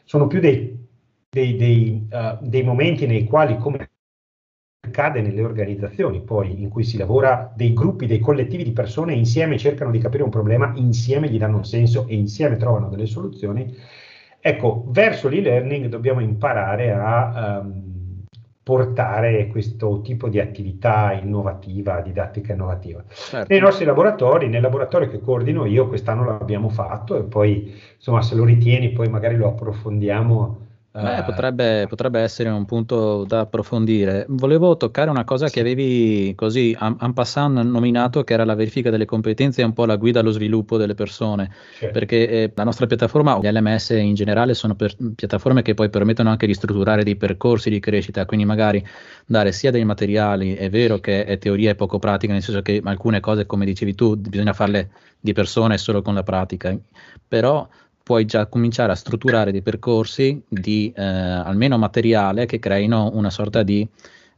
sono 0.05 0.29
più 0.29 0.39
dei, 0.39 0.87
dei, 1.29 1.57
dei, 1.57 2.09
uh, 2.13 2.47
dei 2.47 2.63
momenti 2.63 3.07
nei 3.07 3.25
quali, 3.25 3.57
come 3.59 3.89
accade 4.93 5.23
nelle 5.23 5.43
organizzazioni 5.43 6.21
poi 6.21 6.61
in 6.63 6.69
cui 6.69 6.85
si 6.85 6.99
lavora 6.99 7.51
dei 7.57 7.73
gruppi, 7.73 8.07
dei 8.07 8.21
collettivi 8.21 8.63
di 8.63 8.73
persone 8.73 9.15
insieme 9.15 9.57
cercano 9.57 9.91
di 9.91 9.99
capire 9.99 10.23
un 10.23 10.31
problema, 10.31 10.73
insieme 10.77 11.29
gli 11.29 11.39
danno 11.39 11.57
un 11.57 11.65
senso 11.65 12.07
e 12.07 12.15
insieme 12.15 12.57
trovano 12.57 12.89
delle 12.89 13.07
soluzioni. 13.07 13.75
Ecco, 14.39 14.85
verso 14.89 15.29
l'e-learning 15.29 15.87
dobbiamo 15.87 16.21
imparare 16.21 16.93
a 16.93 17.61
um, 17.63 17.93
portare 18.63 19.47
questo 19.49 20.01
tipo 20.03 20.29
di 20.29 20.39
attività 20.39 21.13
innovativa, 21.13 22.01
didattica 22.01 22.53
innovativa. 22.53 23.03
Certo. 23.09 23.47
Nei 23.49 23.61
nostri 23.61 23.85
laboratori, 23.85 24.49
nel 24.49 24.63
laboratorio 24.63 25.09
che 25.09 25.21
coordino 25.21 25.65
io, 25.65 25.89
quest'anno 25.89 26.25
l'abbiamo 26.25 26.69
fatto 26.69 27.17
e 27.17 27.23
poi, 27.23 27.73
insomma, 27.97 28.23
se 28.23 28.35
lo 28.35 28.45
ritieni, 28.45 28.91
poi 28.91 29.09
magari 29.09 29.37
lo 29.37 29.49
approfondiamo 29.49 30.71
Beh, 30.93 31.17
eh, 31.17 31.23
potrebbe, 31.23 31.87
potrebbe, 31.89 32.21
essere 32.21 32.51
un 32.51 32.67
punto 32.67 33.25
da 33.25 33.41
approfondire. 33.41 34.27
Volevo 34.29 34.77
toccare 34.77 35.09
una 35.09 35.25
cosa 35.25 35.47
sì. 35.47 35.55
che 35.55 35.61
avevi 35.61 36.35
così 36.35 36.77
en 36.79 37.13
passant 37.15 37.59
nominato, 37.63 38.23
che 38.25 38.35
era 38.35 38.45
la 38.45 38.55
verifica 38.55 38.91
delle 38.91 39.07
competenze 39.07 39.63
e 39.63 39.65
un 39.65 39.73
po' 39.73 39.87
la 39.87 39.97
guida 39.97 40.21
allo 40.21 40.33
sviluppo 40.33 40.77
delle 40.77 40.93
persone, 40.93 41.51
certo. 41.79 41.99
perché 41.99 42.29
eh, 42.29 42.53
la 42.55 42.65
nostra 42.65 42.85
piattaforma, 42.87 43.39
gli 43.39 43.49
LMS 43.49 43.91
in 43.91 44.13
generale, 44.13 44.53
sono 44.53 44.75
per, 44.75 44.95
piattaforme 45.15 45.63
che 45.63 45.73
poi 45.73 45.89
permettono 45.89 46.29
anche 46.29 46.47
di 46.47 46.53
strutturare 46.53 47.05
dei 47.05 47.17
percorsi 47.17 47.71
di 47.71 47.81
crescita, 47.81 48.27
quindi 48.27 48.45
magari 48.45 48.85
dare 49.25 49.53
sia 49.53 49.71
dei 49.71 49.87
materiali, 49.87 50.57
è 50.57 50.69
vero 50.69 50.99
che 50.99 51.25
è 51.25 51.39
teoria 51.39 51.71
e 51.71 51.75
poco 51.75 51.99
pratica, 51.99 52.35
nel 52.35 52.43
senso 52.43 52.61
che 52.61 52.83
alcune 52.85 53.21
cose, 53.21 53.47
come 53.47 53.65
dicevi 53.65 53.95
tu, 53.95 54.15
bisogna 54.17 54.53
farle 54.53 54.91
di 55.19 55.33
persone 55.33 55.79
solo 55.79 56.03
con 56.03 56.13
la 56.13 56.23
pratica, 56.23 56.77
però 57.27 57.67
puoi 58.03 58.25
già 58.25 58.47
cominciare 58.47 58.93
a 58.93 58.97
strutturare 58.97 59.53
dei 59.53 59.63
percorsi 59.63 60.43
di 60.49 60.93
eh, 60.95 61.03
almeno 61.03 61.79
materiale 61.79 62.47
che 62.47 62.59
creino 62.59 63.11
una 63.13 63.31
sorta 63.31 63.63
di 63.63 63.87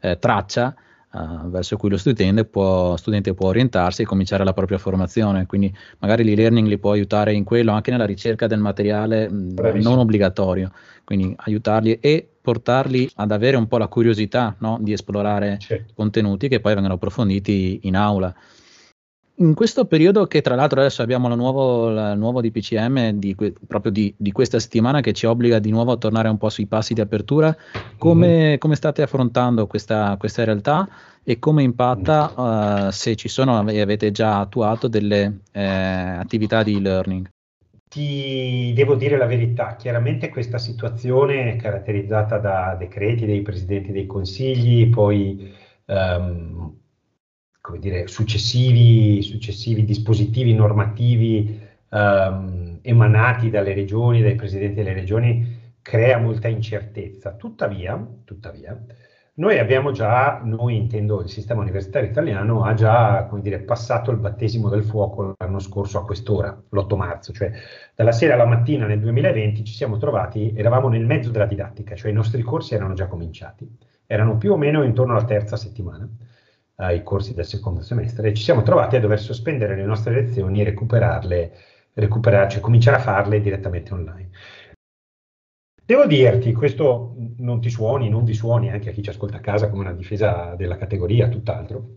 eh, 0.01 0.19
traccia 0.19 0.75
eh, 1.15 1.19
verso 1.45 1.77
cui 1.77 1.91
lo 1.91 1.97
studente 1.97 2.45
può, 2.45 2.97
studente 2.97 3.35
può, 3.35 3.49
orientarsi 3.49 4.03
e 4.03 4.05
cominciare 4.05 4.45
la 4.45 4.53
propria 4.53 4.79
formazione. 4.79 5.47
Quindi 5.47 5.73
magari 6.01 6.25
l'e-learning 6.25 6.67
li 6.67 6.79
può 6.79 6.93
aiutare 6.93 7.33
in 7.33 7.45
quello, 7.45 7.73
anche 7.73 7.91
nella 7.91 8.05
ricerca 8.05 8.47
del 8.47 8.59
materiale 8.59 9.31
mh, 9.31 9.81
non 9.81 9.99
obbligatorio, 9.99 10.73
quindi 11.05 11.35
aiutarli 11.37 11.99
e 12.01 12.29
portarli 12.41 13.09
ad 13.15 13.31
avere 13.31 13.57
un 13.57 13.67
po' 13.67 13.79
la 13.79 13.89
curiosità 13.89 14.55
no? 14.59 14.79
di 14.81 14.93
esplorare 14.93 15.57
certo. 15.59 15.93
contenuti 15.95 16.49
che 16.49 16.61
poi 16.61 16.75
vengono 16.75 16.95
approfonditi 16.95 17.81
in 17.85 17.97
aula 17.97 18.35
in 19.37 19.55
questo 19.55 19.87
periodo 19.87 20.27
che 20.27 20.43
tra 20.43 20.55
l'altro 20.55 20.79
adesso 20.79 21.03
abbiamo 21.03 21.29
il 21.29 21.37
nuovo, 21.37 21.89
la 21.89 22.15
nuovo 22.15 22.41
DPCM 22.41 23.11
di, 23.13 23.35
proprio 23.67 23.91
di, 23.91 24.15
di, 24.17 24.31
questa 24.31 24.61
settimana 24.61 25.01
che 25.01 25.13
ci 25.13 25.27
obbliga 25.27 25.59
di 25.59 25.71
nuovo 25.71 25.93
a 25.93 25.97
tornare 25.97 26.29
un 26.29 26.39
po' 26.39 26.51
sui 26.51 26.67
passi 26.67 26.95
di 26.95 27.01
apertura, 27.01 27.57
come, 27.99 28.29
mm-hmm. 28.29 28.59
come 28.59 28.77
state 28.77 29.03
affrontando 29.03 29.67
questa, 29.67 30.17
questa, 30.19 30.45
realtà 30.45 30.89
e 31.25 31.39
come 31.41 31.63
impatta 31.63 32.87
uh, 32.87 32.91
se 32.91 33.17
ci 33.17 33.29
sono 33.29 33.67
e 33.69 33.81
avete 33.81 34.13
già 34.13 34.39
attuato 34.39 34.87
delle 34.87 35.41
eh, 35.51 35.65
attività 35.65 36.63
di 36.63 36.77
e-learning? 36.77 37.29
Ti 37.89 38.73
devo 38.75 38.95
dire 38.95 39.17
la 39.17 39.27
verità, 39.27 39.77
chiaramente 39.77 40.29
questa 40.29 40.59
situazione 40.59 41.53
è 41.53 41.57
caratterizzata 41.57 42.39
da 42.39 42.77
decreti 42.79 43.25
dei 43.25 43.43
presidenti 43.43 43.93
dei 43.93 44.07
consigli, 44.07 44.91
poi 44.91 45.53
um, 45.87 46.83
come 47.65 47.79
dire, 47.79 48.09
successivi, 48.09 49.23
successivi 49.23 49.87
dispositivi 49.87 50.53
normativi 50.53 51.59
ehm, 51.89 52.81
emanati 52.83 53.49
dalle 53.49 53.73
regioni, 53.73 54.21
dai 54.21 54.35
presidenti 54.35 54.75
delle 54.75 54.93
regioni, 54.93 55.73
crea 55.81 56.19
molta 56.19 56.49
incertezza. 56.49 57.33
Tuttavia, 57.33 58.07
tuttavia, 58.25 58.79
noi 59.37 59.59
abbiamo 59.59 59.93
già, 59.93 60.43
noi 60.45 60.77
intendo 60.77 61.23
il 61.23 61.31
sistema 61.31 61.63
universitario 61.63 62.11
italiano, 62.11 62.65
ha 62.65 62.75
già 62.75 63.31
dire, 63.41 63.61
passato 63.61 64.11
il 64.11 64.19
battesimo 64.19 64.69
del 64.69 64.85
fuoco 64.85 65.33
l'anno 65.39 65.59
scorso 65.59 65.97
a 65.97 66.05
quest'ora, 66.05 66.55
l'8 66.69 66.97
marzo, 66.97 67.33
cioè 67.33 67.51
dalla 67.95 68.13
sera 68.13 68.35
alla 68.35 68.45
mattina 68.45 68.85
nel 68.85 69.01
2020 69.01 69.65
ci 69.65 69.73
siamo 69.73 69.97
trovati, 69.97 70.53
eravamo 70.55 70.91
nel 70.91 71.07
mezzo 71.07 71.31
della 71.31 71.47
didattica, 71.47 71.95
cioè 71.95 72.11
i 72.11 72.15
nostri 72.15 72.43
corsi 72.43 72.75
erano 72.75 72.93
già 72.93 73.07
cominciati, 73.07 73.67
erano 74.05 74.37
più 74.37 74.53
o 74.53 74.59
meno 74.59 74.83
intorno 74.83 75.15
alla 75.15 75.25
terza 75.25 75.57
settimana 75.57 76.07
ai 76.77 77.03
corsi 77.03 77.35
del 77.35 77.45
secondo 77.45 77.83
semestre 77.83 78.29
e 78.29 78.35
ci 78.35 78.43
siamo 78.43 78.63
trovati 78.63 78.97
a 78.97 79.01
dover 79.01 79.21
sospendere 79.21 79.77
le 79.77 79.85
nostre 79.85 80.15
lezioni 80.15 80.61
e 80.61 80.65
recuperarle, 80.65 81.53
cioè 82.49 82.61
cominciare 82.61 82.97
a 82.97 83.01
farle 83.01 83.41
direttamente 83.41 83.93
online. 83.93 84.31
Devo 85.87 86.07
dirti, 86.07 86.53
questo 86.53 87.15
non 87.39 87.61
ti 87.61 87.69
suoni, 87.69 88.09
non 88.09 88.25
ti 88.25 88.33
suoni 88.33 88.71
anche 88.71 88.89
a 88.89 88.93
chi 88.93 89.03
ci 89.03 89.11
ascolta 89.11 89.37
a 89.37 89.41
casa 89.41 89.69
come 89.69 89.83
una 89.83 89.93
difesa 89.93 90.55
della 90.57 90.79
categoria, 90.79 91.29
tutt'altro. 91.29 91.97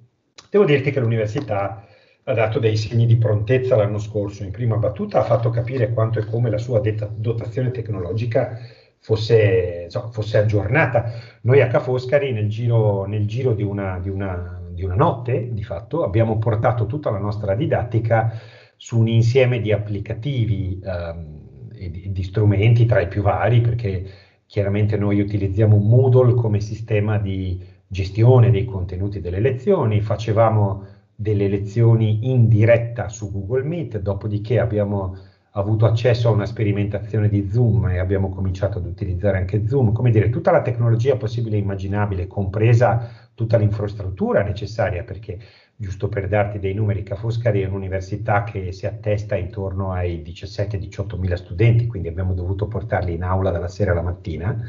Devo 0.50 0.66
dirti 0.66 0.92
che 0.92 1.00
l'università 1.00 1.86
ha 2.24 2.34
dato 2.34 2.60
dei 2.60 2.76
segni 2.76 3.06
di 3.06 3.16
prontezza 3.16 3.78
l'anno 3.78 4.00
scorso, 4.00 4.44
in 4.44 4.52
prima 4.52 4.76
battuta 4.76 5.20
ha 5.20 5.24
fatto 5.24 5.50
capire 5.50 5.94
quanto 5.94 6.20
e 6.20 6.26
come 6.26 6.50
la 6.50 6.58
sua 6.58 6.82
dotazione 6.82 7.72
tecnologica 7.72 8.60
fosse, 9.00 9.84
insomma, 9.86 10.10
fosse 10.10 10.38
aggiornata. 10.38 11.14
Noi 11.44 11.62
a 11.62 11.68
Ca' 11.68 11.80
Foscari 11.80 12.34
nel 12.34 12.50
giro, 12.50 13.06
nel 13.06 13.26
giro 13.26 13.54
di, 13.54 13.64
una, 13.64 14.00
di, 14.00 14.10
una, 14.10 14.57
di 14.78 14.84
una 14.84 14.94
notte, 14.94 15.50
di 15.52 15.64
fatto, 15.64 16.04
abbiamo 16.04 16.38
portato 16.38 16.86
tutta 16.86 17.10
la 17.10 17.18
nostra 17.18 17.56
didattica 17.56 18.32
su 18.76 19.00
un 19.00 19.08
insieme 19.08 19.60
di 19.60 19.72
applicativi 19.72 20.80
um, 20.84 21.70
e 21.74 21.90
di, 21.90 22.12
di, 22.12 22.24
strumenti 22.24 22.86
tra 22.86 23.02
i 23.02 23.08
più 23.08 23.24
vari, 23.24 23.62
perché 23.62 24.06
chiaramente 24.46 24.96
noi 24.96 25.20
utilizziamo 25.20 25.78
Moodle 25.78 26.36
come 26.36 26.60
sistema 26.60 27.18
di 27.18 27.60
gestione 27.88 28.52
dei 28.52 28.66
contenuti 28.66 29.20
delle 29.20 29.40
lezioni, 29.40 30.00
facevamo 30.00 30.86
delle 31.16 31.48
lezioni 31.48 32.32
in 32.32 32.48
diretta 32.48 33.10
su 33.10 33.32
Google 33.32 33.64
Meet, 33.64 34.00
dopodiché 34.00 34.60
abbiamo 34.60 35.18
avuto 35.52 35.88
accesso 35.88 36.28
a 36.28 36.32
una 36.32 36.46
sperimentazione 36.46 37.30
di 37.30 37.50
Zoom 37.50 37.88
e 37.88 37.98
abbiamo 37.98 38.30
cominciato 38.30 38.78
ad 38.78 38.86
utilizzare 38.86 39.40
anche 39.40 39.68
Zoom, 39.68 39.92
come 39.92 40.12
dire, 40.12 40.30
tutta 40.30 40.52
la 40.52 40.62
tecnologia 40.62 41.16
possibile 41.16 41.56
e 41.56 41.62
immaginabile, 41.62 42.28
compresa 42.28 43.27
tutta 43.38 43.58
l'infrastruttura 43.58 44.42
necessaria, 44.42 45.04
perché 45.04 45.38
giusto 45.76 46.10
per 46.10 46.28
darti 46.28 46.58
dei 46.58 46.74
numeri, 46.74 47.04
Ca' 47.04 47.16
Foscari 47.16 47.62
è 47.62 47.68
un'università 47.68 48.44
che 48.44 48.72
si 48.72 48.88
attesta 48.88 49.36
intorno 49.36 49.92
ai 49.92 50.24
17-18 50.26 51.20
mila 51.20 51.36
studenti, 51.36 51.86
quindi 51.86 52.08
abbiamo 52.08 52.34
dovuto 52.34 52.68
portarli 52.68 53.14
in 53.14 53.22
aula 53.22 53.52
dalla 53.52 53.68
sera 53.68 53.92
alla 53.92 54.02
mattina 54.02 54.60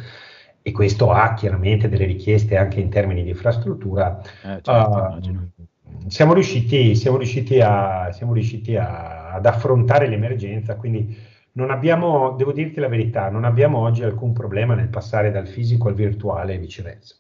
e 0.61 0.71
questo 0.71 1.11
ha 1.11 1.33
chiaramente 1.33 1.89
delle 1.89 2.05
richieste 2.05 2.59
anche 2.59 2.79
in 2.79 2.91
termini 2.91 3.23
di 3.23 3.31
infrastruttura. 3.31 4.21
Eh, 4.21 4.61
certo, 4.61 4.71
uh, 4.71 6.09
siamo 6.09 6.35
riusciti, 6.35 6.95
siamo 6.95 7.17
riusciti, 7.17 7.63
a, 7.63 8.13
siamo 8.13 8.35
riusciti 8.35 8.77
a, 8.77 9.33
ad 9.33 9.47
affrontare 9.47 10.09
l'emergenza, 10.09 10.77
quindi 10.77 11.17
non 11.53 11.71
abbiamo, 11.71 12.33
devo 12.33 12.53
dirti 12.53 12.81
la 12.81 12.89
verità, 12.89 13.31
non 13.31 13.45
abbiamo 13.45 13.79
oggi 13.79 14.03
alcun 14.03 14.35
problema 14.35 14.75
nel 14.75 14.89
passare 14.89 15.31
dal 15.31 15.47
fisico 15.47 15.89
al 15.89 15.95
virtuale 15.95 16.53
e 16.53 16.59
viceversa. 16.59 17.15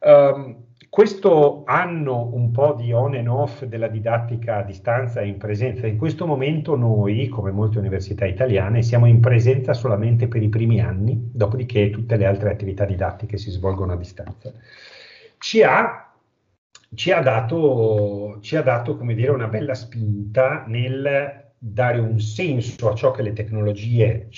Um, 0.00 0.66
questo 0.90 1.64
anno 1.66 2.30
un 2.32 2.50
po' 2.50 2.74
di 2.74 2.92
on 2.92 3.14
and 3.14 3.28
off 3.28 3.62
della 3.64 3.88
didattica 3.88 4.56
a 4.56 4.62
distanza 4.62 5.20
e 5.20 5.28
in 5.28 5.36
presenza, 5.36 5.86
in 5.86 5.98
questo 5.98 6.26
momento 6.26 6.76
noi, 6.76 7.28
come 7.28 7.50
molte 7.50 7.78
università 7.78 8.24
italiane, 8.24 8.82
siamo 8.82 9.06
in 9.06 9.20
presenza 9.20 9.74
solamente 9.74 10.28
per 10.28 10.42
i 10.42 10.48
primi 10.48 10.80
anni, 10.80 11.30
dopodiché 11.32 11.90
tutte 11.90 12.16
le 12.16 12.24
altre 12.24 12.50
attività 12.50 12.84
didattiche 12.84 13.36
si 13.36 13.50
svolgono 13.50 13.92
a 13.92 13.96
distanza. 13.96 14.52
Ci 15.38 15.62
ha, 15.62 16.10
ci 16.94 17.12
ha 17.12 17.20
dato, 17.20 18.38
ci 18.40 18.56
ha 18.56 18.62
dato 18.62 18.96
come 18.96 19.14
dire, 19.14 19.30
una 19.30 19.48
bella 19.48 19.74
spinta 19.74 20.64
nel 20.66 21.46
dare 21.58 21.98
un 21.98 22.18
senso 22.20 22.88
a 22.88 22.94
ciò 22.94 23.10
che 23.10 23.22
le 23.22 23.32
tecnologie 23.32 24.28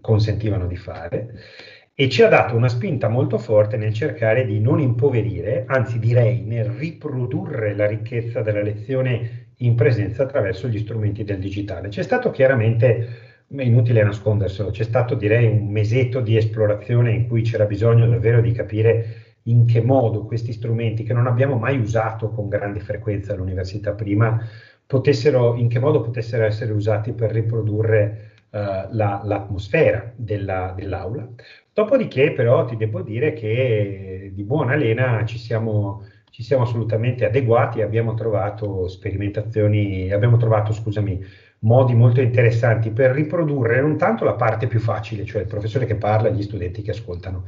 consentivano 0.00 0.66
di 0.66 0.76
fare 0.76 1.34
e 2.00 2.08
ci 2.08 2.22
ha 2.22 2.28
dato 2.28 2.54
una 2.54 2.68
spinta 2.68 3.08
molto 3.08 3.38
forte 3.38 3.76
nel 3.76 3.92
cercare 3.92 4.46
di 4.46 4.60
non 4.60 4.78
impoverire, 4.78 5.64
anzi 5.66 5.98
direi 5.98 6.42
nel 6.42 6.66
riprodurre 6.66 7.74
la 7.74 7.88
ricchezza 7.88 8.40
della 8.40 8.62
lezione 8.62 9.46
in 9.56 9.74
presenza 9.74 10.22
attraverso 10.22 10.68
gli 10.68 10.78
strumenti 10.78 11.24
del 11.24 11.40
digitale. 11.40 11.88
C'è 11.88 12.04
stato 12.04 12.30
chiaramente, 12.30 13.08
è 13.48 13.62
inutile 13.62 14.04
nasconderselo, 14.04 14.70
c'è 14.70 14.84
stato 14.84 15.16
direi 15.16 15.46
un 15.46 15.72
mesetto 15.72 16.20
di 16.20 16.36
esplorazione 16.36 17.10
in 17.10 17.26
cui 17.26 17.42
c'era 17.42 17.64
bisogno 17.64 18.06
davvero 18.06 18.40
di 18.40 18.52
capire 18.52 19.38
in 19.48 19.66
che 19.66 19.82
modo 19.82 20.24
questi 20.24 20.52
strumenti 20.52 21.02
che 21.02 21.14
non 21.14 21.26
abbiamo 21.26 21.56
mai 21.58 21.80
usato 21.80 22.30
con 22.30 22.48
grande 22.48 22.78
frequenza 22.78 23.32
all'università 23.32 23.90
prima, 23.94 24.40
potessero, 24.86 25.56
in 25.56 25.66
che 25.66 25.80
modo 25.80 26.00
potessero 26.00 26.44
essere 26.44 26.70
usati 26.72 27.10
per 27.10 27.32
riprodurre 27.32 28.27
uh, 28.50 28.58
la, 28.90 29.20
l'atmosfera 29.24 30.12
della, 30.16 30.72
dell'aula. 30.76 31.28
Dopodiché 31.72 32.32
però 32.32 32.64
ti 32.64 32.76
devo 32.76 33.02
dire 33.02 33.32
che 33.32 34.32
di 34.34 34.42
buona 34.42 34.74
lena 34.74 35.24
ci 35.24 35.38
siamo, 35.38 36.04
ci 36.30 36.42
siamo 36.42 36.64
assolutamente 36.64 37.24
adeguati, 37.24 37.82
abbiamo 37.82 38.14
trovato 38.14 38.88
sperimentazioni, 38.88 40.10
abbiamo 40.10 40.36
trovato, 40.36 40.72
scusami, 40.72 41.24
modi 41.60 41.94
molto 41.94 42.20
interessanti 42.20 42.90
per 42.90 43.12
riprodurre 43.12 43.80
non 43.80 43.96
tanto 43.96 44.24
la 44.24 44.34
parte 44.34 44.66
più 44.66 44.80
facile, 44.80 45.24
cioè 45.24 45.42
il 45.42 45.48
professore 45.48 45.86
che 45.86 45.96
parla 45.96 46.28
e 46.28 46.32
gli 46.32 46.42
studenti 46.42 46.82
che 46.82 46.90
ascoltano, 46.90 47.44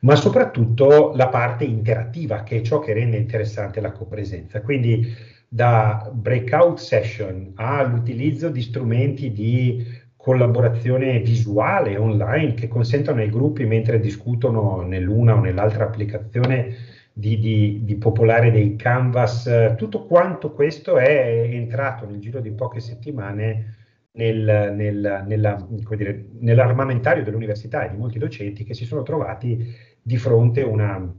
ma 0.00 0.14
soprattutto 0.14 1.12
la 1.14 1.28
parte 1.28 1.64
interattiva, 1.64 2.42
che 2.42 2.56
è 2.56 2.60
ciò 2.62 2.80
che 2.80 2.92
rende 2.92 3.16
interessante 3.16 3.80
la 3.80 3.92
copresenza. 3.92 4.60
Quindi 4.60 5.34
da 5.48 6.10
breakout 6.12 6.78
session 6.78 7.52
all'utilizzo 7.54 8.48
di 8.48 8.62
strumenti 8.62 9.32
di 9.32 10.04
collaborazione 10.26 11.20
visuale 11.20 11.96
online 11.96 12.54
che 12.54 12.66
consentono 12.66 13.20
ai 13.20 13.30
gruppi 13.30 13.64
mentre 13.64 14.00
discutono 14.00 14.80
nell'una 14.80 15.36
o 15.36 15.40
nell'altra 15.40 15.84
applicazione 15.84 16.74
di, 17.12 17.38
di, 17.38 17.84
di, 17.84 17.94
popolare 17.94 18.50
dei 18.50 18.74
canvas, 18.74 19.74
tutto 19.76 20.04
quanto 20.04 20.50
questo 20.50 20.98
è 20.98 21.48
entrato 21.48 22.06
nel 22.06 22.18
giro 22.18 22.40
di 22.40 22.50
poche 22.50 22.80
settimane 22.80 23.76
nel, 24.14 24.72
nel, 24.74 25.24
nella, 25.28 25.64
dire, 25.90 26.26
nell'armamentario 26.40 27.22
dell'università 27.22 27.86
e 27.86 27.90
di 27.90 27.96
molti 27.96 28.18
docenti 28.18 28.64
che 28.64 28.74
si 28.74 28.84
sono 28.84 29.04
trovati 29.04 29.72
di 30.02 30.16
fronte 30.16 30.62
a 30.62 30.66
una, 30.66 31.14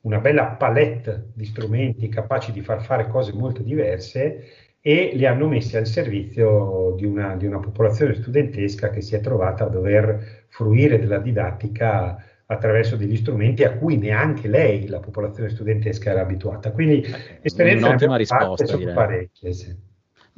una 0.00 0.18
bella 0.18 0.46
palette 0.46 1.30
di 1.32 1.44
strumenti 1.44 2.08
capaci 2.08 2.50
di 2.50 2.60
far 2.60 2.82
fare 2.82 3.06
cose 3.06 3.32
molto 3.32 3.62
diverse 3.62 4.67
e 4.88 5.10
li 5.12 5.26
hanno 5.26 5.46
messi 5.46 5.76
al 5.76 5.84
servizio 5.84 6.94
di 6.96 7.04
una, 7.04 7.36
di 7.36 7.44
una 7.44 7.58
popolazione 7.58 8.14
studentesca 8.14 8.88
che 8.88 9.02
si 9.02 9.14
è 9.14 9.20
trovata 9.20 9.64
a 9.64 9.68
dover 9.68 10.46
fruire 10.48 10.98
della 10.98 11.18
didattica 11.18 12.16
attraverso 12.46 12.96
degli 12.96 13.16
strumenti 13.18 13.64
a 13.64 13.74
cui 13.74 13.98
neanche 13.98 14.48
lei, 14.48 14.86
la 14.86 15.00
popolazione 15.00 15.50
studentesca, 15.50 16.12
era 16.12 16.22
abituata. 16.22 16.72
Quindi 16.72 17.02
eh, 17.02 17.38
esperienza 17.42 17.88
un'ottima 17.88 18.16
risposta, 18.16 18.76
direi. 18.78 18.94
parecchie. 18.94 19.52
Sì. 19.52 19.76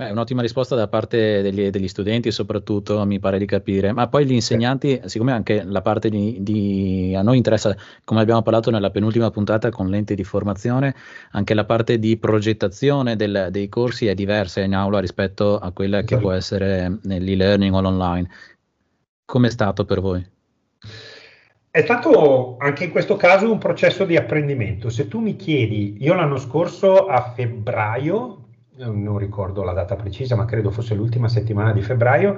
Beh, 0.01 0.13
un'ottima 0.13 0.41
risposta 0.41 0.75
da 0.75 0.89
parte 0.89 1.43
degli, 1.43 1.69
degli, 1.69 1.87
studenti, 1.87 2.31
soprattutto 2.31 3.05
mi 3.05 3.19
pare 3.19 3.37
di 3.37 3.45
capire. 3.45 3.93
Ma 3.93 4.09
poi 4.09 4.25
gli 4.25 4.33
insegnanti, 4.33 4.99
siccome 5.05 5.31
anche 5.31 5.63
la 5.63 5.83
parte 5.83 6.09
di, 6.09 6.39
di, 6.41 7.15
a 7.15 7.21
noi 7.21 7.37
interessa, 7.37 7.77
come 8.03 8.23
abbiamo 8.23 8.41
parlato 8.41 8.71
nella 8.71 8.89
penultima 8.89 9.31
puntata 9.31 9.69
con 9.69 9.91
l'ente 9.91 10.15
di 10.15 10.25
formazione, 10.25 10.95
anche 11.33 11.53
la 11.53 11.67
parte 11.67 11.99
di 11.99 12.17
progettazione 12.17 13.15
del, 13.15 13.49
dei 13.51 13.69
corsi 13.69 14.07
è 14.07 14.15
diversa 14.15 14.63
in 14.63 14.75
aula 14.75 15.01
rispetto 15.01 15.59
a 15.59 15.71
quella 15.71 15.99
esatto. 15.99 16.15
che 16.15 16.21
può 16.23 16.33
essere 16.33 16.99
nell'e-learning 17.03 17.75
o 17.75 17.87
online. 17.87 18.31
Come 19.27 19.49
è 19.49 19.51
stato 19.51 19.85
per 19.85 20.01
voi? 20.01 20.27
È 21.71 21.83
stato 21.83 22.57
anche 22.57 22.85
in 22.85 22.91
questo 22.91 23.17
caso 23.17 23.53
un 23.53 23.59
processo 23.59 24.07
di 24.07 24.17
apprendimento. 24.17 24.89
Se 24.89 25.09
tu 25.09 25.21
mi 25.21 25.37
chiedi, 25.37 25.99
io 26.01 26.15
l'anno 26.15 26.39
scorso 26.39 27.05
a 27.07 27.35
febbraio 27.37 28.40
non 28.87 29.19
ricordo 29.19 29.63
la 29.63 29.73
data 29.73 29.97
precisa, 29.97 30.37
ma 30.37 30.45
credo 30.45 30.71
fosse 30.71 30.95
l'ultima 30.95 31.29
settimana 31.29 31.73
di 31.73 31.83
febbraio, 31.83 32.37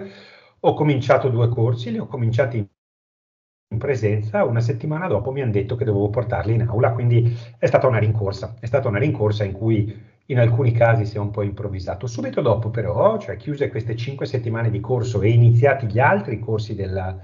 ho 0.61 0.75
cominciato 0.75 1.29
due 1.29 1.49
corsi, 1.49 1.91
li 1.91 1.99
ho 1.99 2.07
cominciati 2.07 2.59
in 2.59 3.79
presenza, 3.79 4.45
una 4.45 4.61
settimana 4.61 5.07
dopo 5.07 5.33
mi 5.33 5.41
hanno 5.41 5.53
detto 5.53 5.77
che 5.77 5.85
dovevo 5.85 6.11
portarli 6.11 6.55
in 6.55 6.63
aula, 6.63 6.93
quindi 6.93 7.37
è 7.59 7.67
stata 7.67 7.87
una 7.87 7.99
rincorsa, 7.99 8.57
è 8.61 8.67
stata 8.67 8.89
una 8.89 8.99
rincorsa 8.99 9.45
in 9.45 9.53
cui 9.53 10.11
in 10.27 10.39
alcuni 10.39 10.73
casi 10.73 11.07
si 11.07 11.17
è 11.17 11.21
un 11.21 11.31
po' 11.31 11.43
improvvisato. 11.43 12.07
Subito 12.07 12.41
dopo 12.43 12.71
però, 12.71 13.19
cioè 13.19 13.37
chiuse 13.37 13.71
queste 13.71 13.97
cinque 13.97 14.27
settimane 14.27 14.71
di 14.71 14.81
corso 14.81 15.23
e 15.23 15.31
iniziati 15.31 15.87
gli 15.87 15.99
altri 15.99 16.39
corsi 16.39 16.75
della, 16.75 17.19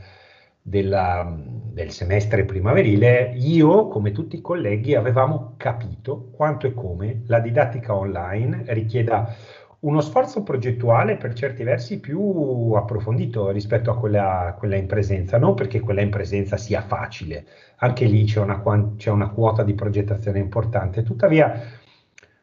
della, 0.61 1.35
del 1.79 1.91
semestre 1.91 2.45
primaverile, 2.45 3.33
io, 3.37 3.89
come 3.89 4.13
tutti 4.13 4.37
i 4.37 4.41
colleghi, 4.41 4.95
avevamo 4.95 5.55
capito 5.57 6.31
quanto 6.33 6.67
e 6.67 6.75
come 6.75 7.23
la 7.27 7.41
didattica 7.41 7.95
online 7.95 8.65
richieda 8.69 9.35
uno 9.81 10.01
sforzo 10.01 10.43
progettuale 10.43 11.17
per 11.17 11.35
certi 11.35 11.63
versi 11.63 12.01
più 12.01 12.73
approfondito 12.73 13.51
rispetto 13.51 13.93
a 13.93 13.97
quella, 13.97 14.57
quella 14.59 14.75
in 14.75 14.87
presenza, 14.87 15.39
non 15.39 15.55
perché 15.55 15.79
quella 15.79 16.01
in 16.01 16.11
presenza 16.11 16.57
sia 16.57 16.83
facile, 16.83 17.47
anche 17.77 18.05
lì 18.07 18.25
c'è 18.25 18.41
una, 18.41 18.61
c'è 18.97 19.11
una 19.11 19.29
quota 19.29 19.63
di 19.63 19.75
progettazione 19.75 20.41
importante, 20.41 21.05
tuttavia 21.05 21.63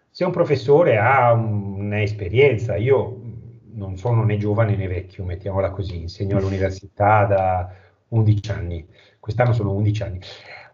se 0.10 0.24
un 0.24 0.32
professore 0.32 0.98
ha 0.98 1.34
un'esperienza, 1.34 2.78
io 2.78 3.22
non 3.74 3.98
sono 3.98 4.24
né 4.24 4.38
giovane 4.38 4.78
né 4.78 4.88
vecchio, 4.88 5.26
mettiamola 5.26 5.72
così, 5.72 6.04
insegno 6.04 6.38
all'università 6.38 7.26
da 7.26 7.70
11 8.10 8.52
anni, 8.52 8.88
quest'anno 9.20 9.54
sono 9.54 9.72
11 9.74 10.04
anni. 10.04 10.20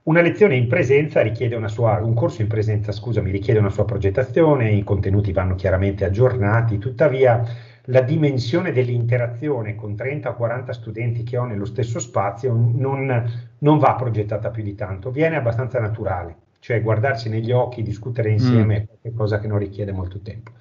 Una 0.03 0.21
lezione 0.21 0.55
in 0.55 0.67
presenza 0.67 1.21
richiede 1.21 1.55
una 1.55 1.67
sua, 1.67 1.99
un 2.01 2.15
corso 2.15 2.41
in 2.41 2.47
presenza, 2.47 2.91
scusami, 2.91 3.29
richiede 3.29 3.59
una 3.59 3.69
sua 3.69 3.85
progettazione, 3.85 4.71
i 4.71 4.83
contenuti 4.83 5.31
vanno 5.31 5.53
chiaramente 5.53 6.05
aggiornati, 6.05 6.79
tuttavia 6.79 7.43
la 7.85 8.01
dimensione 8.01 8.71
dell'interazione 8.71 9.75
con 9.75 9.95
30 9.95 10.29
o 10.29 10.35
40 10.35 10.73
studenti 10.73 11.23
che 11.23 11.37
ho 11.37 11.45
nello 11.45 11.65
stesso 11.65 11.99
spazio 11.99 12.53
non, 12.53 13.31
non, 13.59 13.77
va 13.77 13.95
progettata 13.95 14.49
più 14.49 14.63
di 14.63 14.75
tanto, 14.75 15.11
viene 15.11 15.35
abbastanza 15.35 15.79
naturale, 15.79 16.35
cioè 16.59 16.81
guardarsi 16.81 17.29
negli 17.29 17.51
occhi, 17.51 17.83
discutere 17.83 18.31
insieme 18.31 18.79
mm. 18.79 18.83
è 18.83 18.97
qualcosa 19.01 19.39
che 19.39 19.47
non 19.47 19.57
richiede 19.57 19.91
molto 19.91 20.19
tempo. 20.21 20.51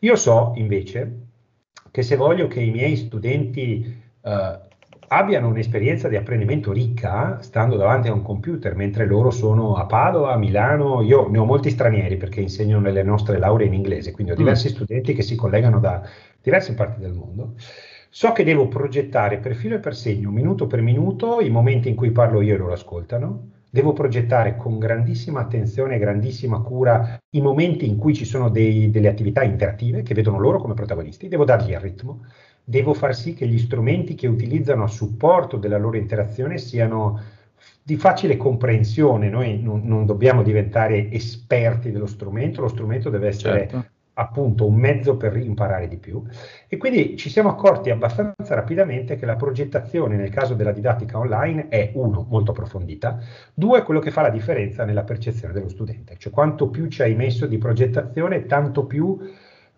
Io 0.00 0.16
so 0.16 0.52
invece 0.56 1.26
che 1.90 2.02
se 2.02 2.16
voglio 2.16 2.46
che 2.46 2.60
i 2.60 2.70
miei 2.70 2.96
studenti 2.96 4.00
uh, 4.20 4.67
abbiano 5.08 5.48
un'esperienza 5.48 6.08
di 6.08 6.16
apprendimento 6.16 6.72
ricca 6.72 7.40
stando 7.40 7.76
davanti 7.76 8.08
a 8.08 8.12
un 8.12 8.22
computer 8.22 8.74
mentre 8.74 9.06
loro 9.06 9.30
sono 9.30 9.74
a 9.74 9.86
Padova, 9.86 10.32
a 10.32 10.36
Milano. 10.36 11.02
Io 11.02 11.28
ne 11.28 11.38
ho 11.38 11.44
molti 11.44 11.70
stranieri 11.70 12.16
perché 12.16 12.40
insegno 12.40 12.78
nelle 12.78 13.02
nostre 13.02 13.38
lauree 13.38 13.66
in 13.66 13.74
inglese, 13.74 14.12
quindi 14.12 14.32
ho 14.32 14.34
mm. 14.34 14.38
diversi 14.38 14.68
mm. 14.68 14.70
studenti 14.70 15.14
che 15.14 15.22
si 15.22 15.34
collegano 15.34 15.80
da 15.80 16.02
diverse 16.40 16.74
parti 16.74 17.00
del 17.00 17.12
mondo. 17.12 17.54
So 18.10 18.32
che 18.32 18.44
devo 18.44 18.68
progettare 18.68 19.38
per 19.38 19.54
filo 19.54 19.76
e 19.76 19.80
per 19.80 19.94
segno, 19.94 20.30
minuto 20.30 20.66
per 20.66 20.80
minuto, 20.80 21.40
i 21.40 21.50
momenti 21.50 21.88
in 21.88 21.94
cui 21.94 22.10
parlo 22.10 22.40
io 22.40 22.54
e 22.54 22.58
loro 22.58 22.72
ascoltano. 22.72 23.50
Devo 23.70 23.92
progettare 23.92 24.56
con 24.56 24.78
grandissima 24.78 25.40
attenzione 25.40 25.96
e 25.96 25.98
grandissima 25.98 26.60
cura 26.60 27.18
i 27.30 27.40
momenti 27.42 27.86
in 27.86 27.98
cui 27.98 28.14
ci 28.14 28.24
sono 28.24 28.48
dei, 28.48 28.90
delle 28.90 29.08
attività 29.08 29.42
interattive 29.42 30.02
che 30.02 30.14
vedono 30.14 30.38
loro 30.38 30.58
come 30.58 30.72
protagonisti. 30.72 31.28
Devo 31.28 31.44
dargli 31.44 31.72
il 31.72 31.80
ritmo 31.80 32.22
devo 32.68 32.92
far 32.92 33.16
sì 33.16 33.32
che 33.32 33.46
gli 33.46 33.58
strumenti 33.58 34.14
che 34.14 34.26
utilizzano 34.26 34.84
a 34.84 34.88
supporto 34.88 35.56
della 35.56 35.78
loro 35.78 35.96
interazione 35.96 36.58
siano 36.58 37.18
di 37.82 37.96
facile 37.96 38.36
comprensione. 38.36 39.30
Noi 39.30 39.62
non, 39.62 39.80
non 39.84 40.04
dobbiamo 40.04 40.42
diventare 40.42 41.10
esperti 41.10 41.90
dello 41.90 42.06
strumento, 42.06 42.60
lo 42.60 42.68
strumento 42.68 43.08
deve 43.08 43.28
essere 43.28 43.60
certo. 43.60 43.86
appunto 44.12 44.66
un 44.66 44.74
mezzo 44.74 45.16
per 45.16 45.34
imparare 45.38 45.88
di 45.88 45.96
più. 45.96 46.22
E 46.68 46.76
quindi 46.76 47.16
ci 47.16 47.30
siamo 47.30 47.48
accorti 47.48 47.88
abbastanza 47.88 48.54
rapidamente 48.54 49.16
che 49.16 49.24
la 49.24 49.36
progettazione 49.36 50.16
nel 50.16 50.28
caso 50.28 50.52
della 50.52 50.72
didattica 50.72 51.16
online 51.16 51.68
è 51.68 51.92
uno, 51.94 52.26
molto 52.28 52.50
approfondita, 52.50 53.18
due, 53.54 53.82
quello 53.82 54.00
che 54.00 54.10
fa 54.10 54.20
la 54.20 54.28
differenza 54.28 54.84
nella 54.84 55.04
percezione 55.04 55.54
dello 55.54 55.70
studente. 55.70 56.16
Cioè 56.18 56.30
quanto 56.30 56.68
più 56.68 56.86
ci 56.88 57.00
hai 57.00 57.14
messo 57.14 57.46
di 57.46 57.56
progettazione, 57.56 58.44
tanto 58.44 58.84
più 58.84 59.18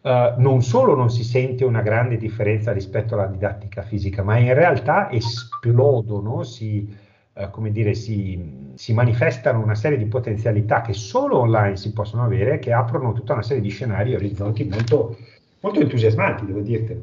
Uh, 0.02 0.40
non 0.40 0.62
solo 0.62 0.94
non 0.94 1.10
si 1.10 1.22
sente 1.22 1.62
una 1.62 1.82
grande 1.82 2.16
differenza 2.16 2.72
rispetto 2.72 3.14
alla 3.14 3.26
didattica 3.26 3.82
fisica, 3.82 4.22
ma 4.22 4.38
in 4.38 4.54
realtà 4.54 5.10
esplodono, 5.10 6.42
si, 6.42 6.88
uh, 7.34 7.50
come 7.50 7.70
dire, 7.70 7.94
si, 7.94 8.72
si, 8.76 8.94
manifestano 8.94 9.62
una 9.62 9.74
serie 9.74 9.98
di 9.98 10.06
potenzialità 10.06 10.80
che 10.80 10.94
solo 10.94 11.40
online 11.40 11.76
si 11.76 11.92
possono 11.92 12.24
avere, 12.24 12.58
che 12.58 12.72
aprono 12.72 13.12
tutta 13.12 13.34
una 13.34 13.42
serie 13.42 13.62
di 13.62 13.68
scenari 13.68 14.12
e 14.12 14.16
orizzonti 14.16 14.64
molto, 14.64 15.18
molto 15.60 15.80
entusiasmanti, 15.80 16.46
devo 16.46 16.60
dirtelo. 16.60 17.02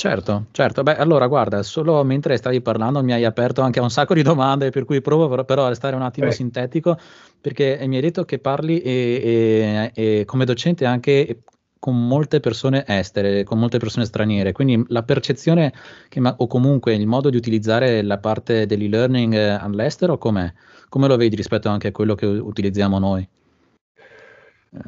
Certo, 0.00 0.46
certo. 0.52 0.82
Beh, 0.84 0.96
allora 0.96 1.26
guarda, 1.26 1.64
solo 1.64 2.02
mentre 2.04 2.36
stavi 2.36 2.62
parlando 2.62 3.02
mi 3.02 3.12
hai 3.12 3.24
aperto 3.24 3.60
anche 3.60 3.80
a 3.80 3.82
un 3.82 3.90
sacco 3.90 4.14
di 4.14 4.22
domande, 4.22 4.70
per 4.70 4.84
cui 4.84 5.02
provo 5.02 5.44
però 5.44 5.66
a 5.66 5.68
restare 5.68 5.96
un 5.96 6.02
attimo 6.02 6.28
eh. 6.28 6.32
sintetico, 6.32 6.96
perché 7.40 7.76
mi 7.86 7.96
hai 7.96 8.02
detto 8.02 8.24
che 8.24 8.38
parli 8.38 8.80
e, 8.80 9.90
e, 9.94 10.20
e 10.20 10.24
come 10.24 10.44
docente 10.44 10.86
anche 10.86 11.42
con 11.80 12.06
molte 12.06 12.40
persone 12.40 12.84
estere, 12.86 13.42
con 13.42 13.58
molte 13.58 13.78
persone 13.78 14.04
straniere, 14.04 14.52
quindi 14.52 14.84
la 14.88 15.02
percezione 15.02 15.72
ma- 16.16 16.34
o 16.36 16.46
comunque 16.46 16.94
il 16.94 17.06
modo 17.06 17.30
di 17.30 17.38
utilizzare 17.38 18.02
la 18.02 18.18
parte 18.18 18.66
dell'e-learning 18.66 19.32
eh, 19.32 19.48
all'estero 19.48 20.18
com'è? 20.18 20.52
Come 20.90 21.08
lo 21.08 21.16
vedi 21.16 21.36
rispetto 21.36 21.70
anche 21.70 21.88
a 21.88 21.92
quello 21.92 22.14
che 22.14 22.26
utilizziamo 22.26 22.98
noi? 22.98 23.26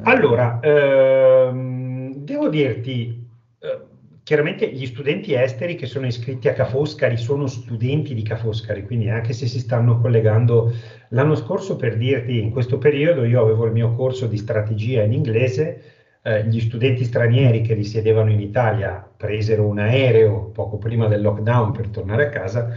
Allora, 0.03 0.59
ehm, 0.61 2.13
devo 2.15 2.47
dirti, 2.47 3.27
eh, 3.59 3.79
chiaramente 4.23 4.71
gli 4.71 4.85
studenti 4.85 5.33
esteri 5.33 5.75
che 5.75 5.87
sono 5.87 6.05
iscritti 6.05 6.47
a 6.47 6.53
Ca' 6.53 6.65
Foscari 6.65 7.17
sono 7.17 7.47
studenti 7.47 8.13
di 8.13 8.21
Ca' 8.21 8.37
Foscari, 8.37 8.85
quindi 8.85 9.09
anche 9.09 9.33
se 9.33 9.47
si 9.47 9.59
stanno 9.59 9.99
collegando 9.99 10.71
l'anno 11.09 11.35
scorso, 11.35 11.75
per 11.75 11.97
dirti, 11.97 12.39
in 12.39 12.51
questo 12.51 12.77
periodo 12.77 13.25
io 13.25 13.41
avevo 13.41 13.65
il 13.65 13.73
mio 13.73 13.93
corso 13.95 14.27
di 14.27 14.37
strategia 14.37 15.03
in 15.03 15.11
inglese, 15.11 15.92
eh, 16.23 16.45
gli 16.47 16.59
studenti 16.59 17.03
stranieri 17.03 17.61
che 17.61 17.73
risiedevano 17.73 18.31
in 18.31 18.39
Italia 18.39 19.07
presero 19.15 19.65
un 19.65 19.79
aereo 19.79 20.49
poco 20.51 20.77
prima 20.77 21.07
del 21.07 21.21
lockdown 21.21 21.71
per 21.71 21.89
tornare 21.89 22.27
a 22.27 22.29
casa 22.29 22.73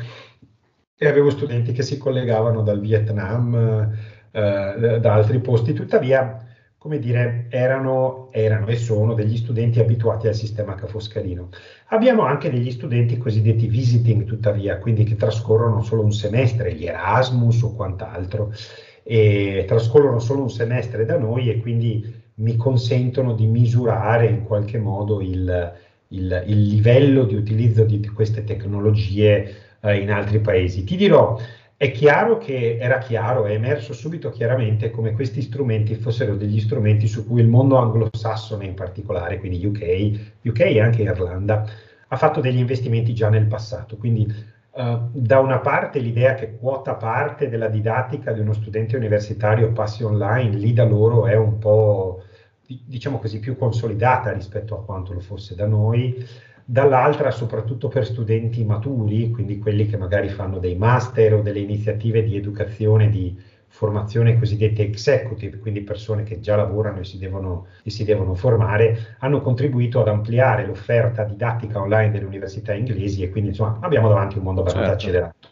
e 0.99 1.07
avevo 1.09 1.31
studenti 1.31 1.73
che 1.73 1.83
si 1.83 1.99
collegavano 1.99 2.63
dal 2.63 2.81
Vietnam, 2.81 3.93
eh, 4.31 4.99
da 5.01 5.13
altri 5.13 5.41
posti, 5.41 5.73
tuttavia 5.73 6.47
come 6.87 7.01
dire, 7.01 7.47
erano, 7.49 8.29
erano, 8.31 8.69
e 8.69 8.77
sono 8.77 9.15
degli 9.15 9.37
studenti 9.37 9.81
abituati 9.81 10.29
al 10.29 10.37
sistema 10.37 10.77
cafoscarino. 10.77 11.49
Abbiamo 11.89 12.23
anche 12.23 12.49
degli 12.49 12.71
studenti 12.71 13.19
cosiddetti 13.19 13.67
visiting, 13.67 14.25
tuttavia, 14.25 14.79
quindi 14.79 15.03
che 15.03 15.17
trascorrono 15.17 15.83
solo 15.83 16.05
un 16.05 16.13
semestre, 16.13 16.75
gli 16.75 16.87
Erasmus 16.87 17.61
o 17.63 17.75
quant'altro, 17.75 18.53
e 19.09 19.65
trascorrono 19.69 20.19
solo 20.19 20.43
un 20.43 20.51
semestre 20.51 21.05
da 21.05 21.17
noi 21.17 21.49
e 21.49 21.61
quindi 21.61 22.25
mi 22.35 22.57
consentono 22.57 23.35
di 23.35 23.47
misurare 23.47 24.27
in 24.27 24.43
qualche 24.43 24.79
modo 24.79 25.21
il, 25.21 25.73
il, 26.09 26.45
il 26.47 26.63
livello 26.63 27.23
di 27.23 27.37
utilizzo 27.37 27.85
di 27.85 28.05
queste 28.09 28.43
tecnologie 28.43 29.55
eh, 29.81 30.01
in 30.01 30.11
altri 30.11 30.41
paesi. 30.41 30.83
Ti 30.83 30.97
dirò, 30.97 31.39
è 31.77 31.93
chiaro 31.93 32.39
che 32.39 32.79
era 32.81 32.99
chiaro, 32.99 33.45
è 33.45 33.53
emerso 33.53 33.93
subito 33.93 34.31
chiaramente 34.31 34.91
come 34.91 35.13
questi 35.13 35.41
strumenti 35.41 35.95
fossero 35.95 36.35
degli 36.35 36.59
strumenti 36.59 37.07
su 37.07 37.25
cui 37.29 37.41
il 37.41 37.49
mondo 37.49 37.77
anglosassone 37.77 38.65
in 38.65 38.75
particolare, 38.75 39.39
quindi 39.39 39.65
UK, 39.65 40.49
UK 40.49 40.61
e 40.61 40.81
anche 40.81 41.03
Irlanda, 41.03 41.65
ha 42.09 42.17
fatto 42.17 42.41
degli 42.41 42.59
investimenti 42.59 43.15
già 43.15 43.29
nel 43.29 43.47
passato. 43.47 43.97
Quindi 43.97 44.27
uh, 44.77 45.11
da 45.13 45.41
una 45.41 45.59
parte 45.59 45.99
l'idea 45.99 46.35
che 46.35 46.57
quota 46.57 46.95
parte 46.95 47.49
della 47.49 47.69
didattica 47.69 48.33
di 48.33 48.41
uno 48.41 48.53
studente 48.53 48.97
universitario 48.97 49.73
passi 49.73 50.05
online, 50.05 50.57
lì 50.57 50.73
da 50.73 50.85
loro 50.85 51.27
è 51.27 51.35
un 51.35 51.59
po', 51.59 52.23
diciamo 52.65 53.19
così, 53.19 53.39
più 53.41 53.57
consolidata 53.57 54.33
rispetto 54.33 54.75
a 54.75 54.85
quanto 54.85 55.13
lo 55.13 55.21
fosse 55.21 55.55
da 55.55 55.67
noi. 55.67 56.25
Dall'altra 56.69 57.31
soprattutto 57.31 57.89
per 57.89 58.05
studenti 58.05 58.65
maturi, 58.65 59.31
quindi 59.31 59.59
quelli 59.59 59.87
che 59.87 59.97
magari 59.97 60.29
fanno 60.29 60.59
dei 60.59 60.77
master 60.77 61.35
o 61.35 61.41
delle 61.41 61.61
iniziative 61.61 62.25
di 62.25 62.37
educazione, 62.37 63.09
di 63.09 63.41
formazione 63.69 64.39
cosiddette 64.39 64.83
executive, 64.83 65.59
quindi 65.59 65.83
persone 65.83 66.23
che 66.23 66.41
già 66.41 66.57
lavorano 66.57 67.01
e 67.01 67.05
si 67.05 67.19
devono, 67.19 67.67
e 67.83 67.91
si 67.91 68.05
devono 68.05 68.35
formare, 68.35 69.17
hanno 69.19 69.41
contribuito 69.41 70.01
ad 70.01 70.09
ampliare 70.09 70.65
l'offerta 70.65 71.25
didattica 71.25 71.81
online 71.81 72.11
delle 72.11 72.25
università 72.25 72.73
inglesi 72.73 73.23
e 73.23 73.31
quindi 73.31 73.51
insomma 73.51 73.79
abbiamo 73.81 74.09
davanti 74.09 74.39
un 74.39 74.45
mondo 74.45 74.61
abbastanza 74.61 74.97
certo. 74.97 75.05
accelerato. 75.05 75.49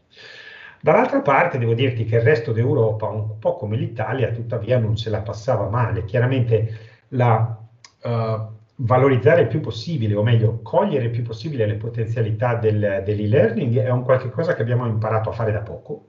Dall'altra 0.80 1.20
parte 1.22 1.56
devo 1.56 1.72
dirti 1.72 2.04
che 2.04 2.16
il 2.16 2.22
resto 2.22 2.52
d'Europa, 2.52 3.08
un 3.08 3.38
po' 3.38 3.56
come 3.56 3.76
l'Italia, 3.76 4.30
tuttavia 4.30 4.78
non 4.78 4.98
se 4.98 5.08
la 5.08 5.22
passava 5.22 5.68
male. 5.70 6.04
Chiaramente 6.04 6.78
la, 7.08 7.58
uh, 8.02 8.52
valorizzare 8.76 9.42
il 9.42 9.48
più 9.48 9.60
possibile, 9.60 10.14
o 10.14 10.22
meglio, 10.22 10.60
cogliere 10.62 11.06
il 11.06 11.10
più 11.10 11.22
possibile 11.22 11.64
le 11.64 11.76
potenzialità 11.76 12.56
del, 12.56 13.02
dell'e-learning 13.04 13.78
è 13.78 13.90
un 13.90 14.02
qualche 14.02 14.28
cosa 14.28 14.54
che 14.54 14.60
abbiamo 14.60 14.86
imparato 14.86 15.30
a 15.30 15.32
fare 15.32 15.52
da 15.52 15.60
poco. 15.60 16.08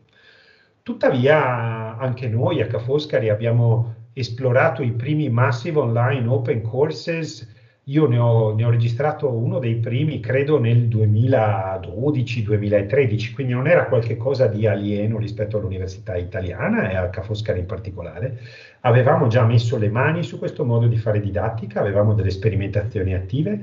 Tuttavia, 0.85 1.97
anche 1.97 2.27
noi 2.27 2.61
a 2.61 2.67
Ca' 2.67 2.77
Foscari 2.77 3.29
abbiamo 3.29 3.95
esplorato 4.13 4.83
i 4.83 4.91
primi 4.91 5.31
massive 5.31 5.79
online 5.79 6.27
open 6.27 6.61
courses 6.61 7.51
io 7.85 8.07
ne 8.07 8.19
ho, 8.19 8.53
ne 8.53 8.63
ho, 8.63 8.69
registrato 8.69 9.31
uno 9.31 9.57
dei 9.57 9.77
primi, 9.77 10.19
credo, 10.19 10.59
nel 10.59 10.87
2012-2013, 10.87 13.33
quindi 13.33 13.53
non 13.53 13.67
era 13.67 13.85
qualcosa 13.85 14.45
di 14.45 14.67
alieno 14.67 15.17
rispetto 15.17 15.57
all'università 15.57 16.17
italiana 16.17 16.91
e 16.91 16.97
a 16.97 17.09
Ca' 17.09 17.23
Foscari 17.23 17.61
in 17.61 17.65
particolare. 17.65 18.37
Avevamo 18.81 19.25
già 19.25 19.43
messo 19.43 19.79
le 19.79 19.89
mani 19.89 20.21
su 20.21 20.37
questo 20.37 20.65
modo 20.65 20.85
di 20.85 20.97
fare 20.97 21.19
didattica, 21.19 21.79
avevamo 21.79 22.13
delle 22.13 22.29
sperimentazioni 22.29 23.15
attive. 23.15 23.59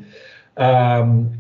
Um, 0.54 1.30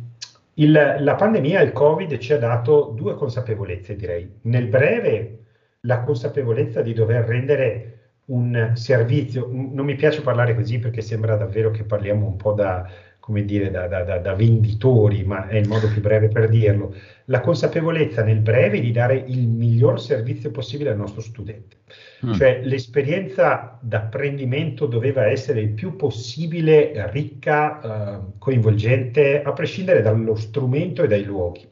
il, 0.54 0.96
la 1.00 1.14
pandemia, 1.16 1.60
il 1.60 1.72
Covid, 1.72 2.18
ci 2.18 2.32
ha 2.32 2.38
dato 2.38 2.92
due 2.94 3.16
consapevolezze, 3.16 3.96
direi. 3.96 4.30
Nel 4.42 4.68
breve, 4.68 5.38
la 5.82 6.02
consapevolezza 6.02 6.82
di 6.82 6.92
dover 6.92 7.24
rendere 7.24 7.98
un 8.26 8.72
servizio, 8.74 9.48
non 9.50 9.84
mi 9.84 9.96
piace 9.96 10.22
parlare 10.22 10.54
così 10.54 10.78
perché 10.78 11.00
sembra 11.00 11.36
davvero 11.36 11.70
che 11.70 11.82
parliamo 11.82 12.24
un 12.24 12.36
po' 12.36 12.52
da, 12.52 12.88
come 13.18 13.44
dire, 13.44 13.70
da, 13.70 13.88
da, 13.88 14.18
da, 14.18 14.34
venditori, 14.34 15.24
ma 15.24 15.48
è 15.48 15.56
il 15.56 15.66
modo 15.66 15.88
più 15.88 16.00
breve 16.00 16.28
per 16.28 16.48
dirlo, 16.48 16.94
la 17.26 17.40
consapevolezza 17.40 18.22
nel 18.22 18.38
breve 18.38 18.80
di 18.80 18.92
dare 18.92 19.16
il 19.26 19.48
miglior 19.48 20.00
servizio 20.00 20.52
possibile 20.52 20.90
al 20.90 20.96
nostro 20.96 21.20
studente. 21.20 21.78
Mm. 22.24 22.32
Cioè 22.32 22.60
l'esperienza 22.62 23.78
d'apprendimento 23.80 24.86
doveva 24.86 25.26
essere 25.26 25.60
il 25.60 25.70
più 25.70 25.96
possibile 25.96 27.10
ricca, 27.10 27.80
eh, 27.80 28.20
coinvolgente, 28.38 29.42
a 29.42 29.52
prescindere 29.52 30.00
dallo 30.00 30.36
strumento 30.36 31.02
e 31.02 31.08
dai 31.08 31.24
luoghi. 31.24 31.70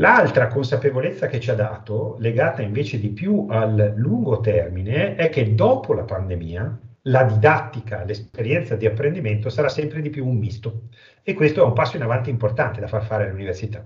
L'altra 0.00 0.46
consapevolezza 0.46 1.26
che 1.26 1.40
ci 1.40 1.50
ha 1.50 1.54
dato, 1.54 2.14
legata 2.20 2.62
invece 2.62 3.00
di 3.00 3.08
più 3.08 3.46
al 3.48 3.94
lungo 3.96 4.38
termine, 4.38 5.16
è 5.16 5.28
che 5.28 5.56
dopo 5.56 5.92
la 5.92 6.04
pandemia 6.04 6.78
la 7.02 7.24
didattica, 7.24 8.04
l'esperienza 8.04 8.76
di 8.76 8.86
apprendimento 8.86 9.50
sarà 9.50 9.68
sempre 9.68 10.00
di 10.00 10.08
più 10.08 10.24
un 10.24 10.36
misto. 10.36 10.82
E 11.24 11.34
questo 11.34 11.62
è 11.62 11.66
un 11.66 11.72
passo 11.72 11.96
in 11.96 12.02
avanti 12.02 12.30
importante 12.30 12.78
da 12.78 12.86
far 12.86 13.04
fare 13.06 13.24
all'università. 13.24 13.84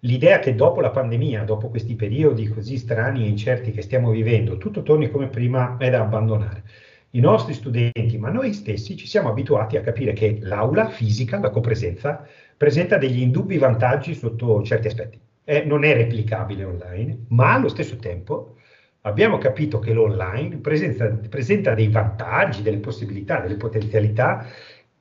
L'idea 0.00 0.38
che 0.38 0.54
dopo 0.54 0.82
la 0.82 0.90
pandemia, 0.90 1.44
dopo 1.44 1.70
questi 1.70 1.94
periodi 1.94 2.46
così 2.48 2.76
strani 2.76 3.24
e 3.24 3.28
incerti 3.28 3.70
che 3.70 3.80
stiamo 3.80 4.10
vivendo, 4.10 4.58
tutto 4.58 4.82
torni 4.82 5.10
come 5.10 5.28
prima 5.28 5.78
è 5.78 5.88
da 5.88 6.02
abbandonare. 6.02 6.64
I 7.12 7.20
nostri 7.20 7.54
studenti, 7.54 8.18
ma 8.18 8.28
noi 8.28 8.52
stessi, 8.52 8.98
ci 8.98 9.06
siamo 9.06 9.30
abituati 9.30 9.78
a 9.78 9.80
capire 9.80 10.12
che 10.12 10.40
l'aula 10.42 10.90
fisica, 10.90 11.38
la 11.38 11.48
copresenza, 11.48 12.22
presenta 12.54 12.98
degli 12.98 13.22
indubbi 13.22 13.56
vantaggi 13.56 14.14
sotto 14.14 14.62
certi 14.62 14.88
aspetti 14.88 15.24
eh, 15.44 15.64
non 15.64 15.84
è 15.84 15.94
replicabile 15.94 16.64
online, 16.64 17.26
ma 17.28 17.54
allo 17.54 17.68
stesso 17.68 17.96
tempo 17.96 18.56
abbiamo 19.02 19.38
capito 19.38 19.78
che 19.78 19.92
l'online 19.92 20.56
presenta, 20.56 21.06
presenta 21.28 21.74
dei 21.74 21.88
vantaggi, 21.88 22.62
delle 22.62 22.78
possibilità, 22.78 23.40
delle 23.40 23.56
potenzialità 23.56 24.46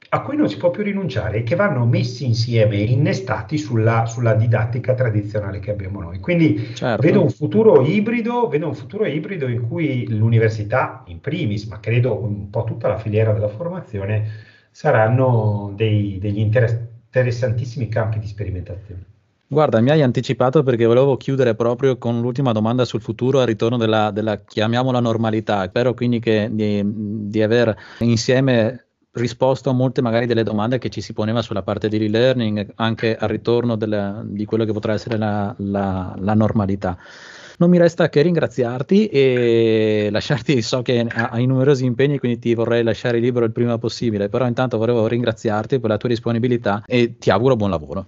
a 0.09 0.21
cui 0.21 0.35
non 0.35 0.47
si 0.47 0.57
può 0.57 0.69
più 0.69 0.83
rinunciare 0.83 1.37
e 1.37 1.43
che 1.43 1.55
vanno 1.55 1.85
messi 1.85 2.23
insieme 2.23 2.75
e 2.75 2.83
innestati 2.83 3.57
sulla, 3.57 4.05
sulla 4.05 4.35
didattica 4.35 4.93
tradizionale 4.93 5.59
che 5.59 5.71
abbiamo 5.71 6.01
noi. 6.01 6.19
Quindi 6.19 6.75
certo. 6.75 7.01
vedo 7.01 7.23
un 7.23 7.31
futuro 7.31 7.83
ibrido, 7.83 8.47
vedo 8.47 8.67
un 8.67 8.75
futuro 8.75 9.05
ibrido 9.07 9.47
in 9.47 9.67
cui 9.67 10.07
l'università, 10.15 11.03
in 11.07 11.19
primis, 11.19 11.65
ma 11.65 11.79
credo 11.79 12.21
un 12.21 12.51
po' 12.51 12.63
tutta 12.63 12.87
la 12.87 12.99
filiera 12.99 13.33
della 13.33 13.47
formazione, 13.47 14.29
saranno 14.69 15.73
dei, 15.75 16.19
degli 16.19 16.39
interessantissimi 16.39 17.87
campi 17.87 18.19
di 18.19 18.27
sperimentazione. 18.27 19.12
Guarda, 19.47 19.81
mi 19.81 19.91
hai 19.91 20.01
anticipato 20.01 20.63
perché 20.63 20.85
volevo 20.85 21.15
chiudere 21.15 21.53
proprio 21.53 21.97
con 21.97 22.21
l'ultima 22.21 22.53
domanda 22.53 22.85
sul 22.85 23.01
futuro 23.01 23.39
al 23.39 23.45
ritorno 23.45 23.77
della, 23.77 24.09
della 24.09 24.39
chiamiamola 24.39 24.99
normalità. 24.99 25.65
Spero 25.67 25.93
quindi 25.93 26.19
che, 26.19 26.49
di, 26.51 26.81
di 26.83 27.41
aver 27.41 27.75
insieme 27.99 28.87
risposto 29.13 29.69
a 29.69 29.73
molte 29.73 30.01
magari 30.01 30.25
delle 30.25 30.43
domande 30.43 30.79
che 30.79 30.89
ci 30.89 31.01
si 31.01 31.13
poneva 31.13 31.41
sulla 31.41 31.61
parte 31.61 31.87
di 31.87 32.03
e-learning, 32.03 32.71
anche 32.75 33.15
al 33.15 33.29
ritorno 33.29 33.75
della, 33.75 34.23
di 34.25 34.45
quello 34.45 34.65
che 34.65 34.73
potrà 34.73 34.93
essere 34.93 35.17
la, 35.17 35.53
la, 35.59 36.15
la, 36.17 36.33
normalità. 36.33 36.97
Non 37.57 37.69
mi 37.69 37.77
resta 37.77 38.09
che 38.09 38.23
ringraziarti 38.23 39.07
e 39.07 40.09
lasciarti, 40.11 40.61
so 40.63 40.81
che 40.81 41.05
hai 41.07 41.45
numerosi 41.45 41.85
impegni, 41.85 42.17
quindi 42.17 42.39
ti 42.39 42.55
vorrei 42.55 42.81
lasciare 42.81 43.19
libero 43.19 43.45
il 43.45 43.51
prima 43.51 43.77
possibile, 43.77 44.29
però 44.29 44.47
intanto 44.47 44.79
volevo 44.79 45.05
ringraziarti 45.05 45.79
per 45.79 45.91
la 45.91 45.97
tua 45.97 46.09
disponibilità 46.09 46.83
e 46.87 47.17
ti 47.19 47.29
auguro 47.29 47.55
buon 47.55 47.69
lavoro. 47.69 48.07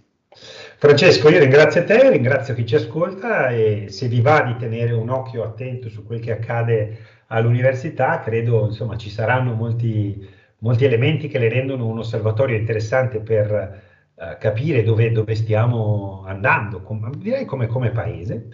Francesco, 0.78 1.30
io 1.30 1.40
ringrazio 1.40 1.86
te, 1.86 2.10
ringrazio 2.10 2.54
chi 2.54 2.66
ci 2.66 2.76
ascolta 2.76 3.48
e 3.50 3.86
se 3.88 4.10
vi 4.10 4.20
va 4.20 4.42
di 4.42 4.58
tenere 4.58 4.92
un 4.92 5.10
occhio 5.10 5.44
attento 5.44 5.88
su 5.88 6.06
quel 6.06 6.20
che 6.20 6.34
accade 6.34 6.98
all'università, 7.28 8.20
credo 8.20 8.66
insomma 8.66 8.98
ci 8.98 9.10
saranno 9.10 9.54
molti, 9.54 10.28
molti 10.60 10.84
elementi 10.84 11.30
che 11.30 11.40
le 11.40 11.48
rendono 11.48 11.88
un 11.88 12.00
osservatorio 12.00 12.58
interessante 12.58 13.20
per 13.20 13.82
uh, 14.16 14.24
capire 14.38 14.84
dove, 14.84 15.14
dove, 15.14 15.34
stiamo 15.36 16.24
andando, 16.28 16.82
com- 16.82 17.16
direi 17.16 17.46
come, 17.46 17.68
come 17.68 17.92
paese. 17.92 18.50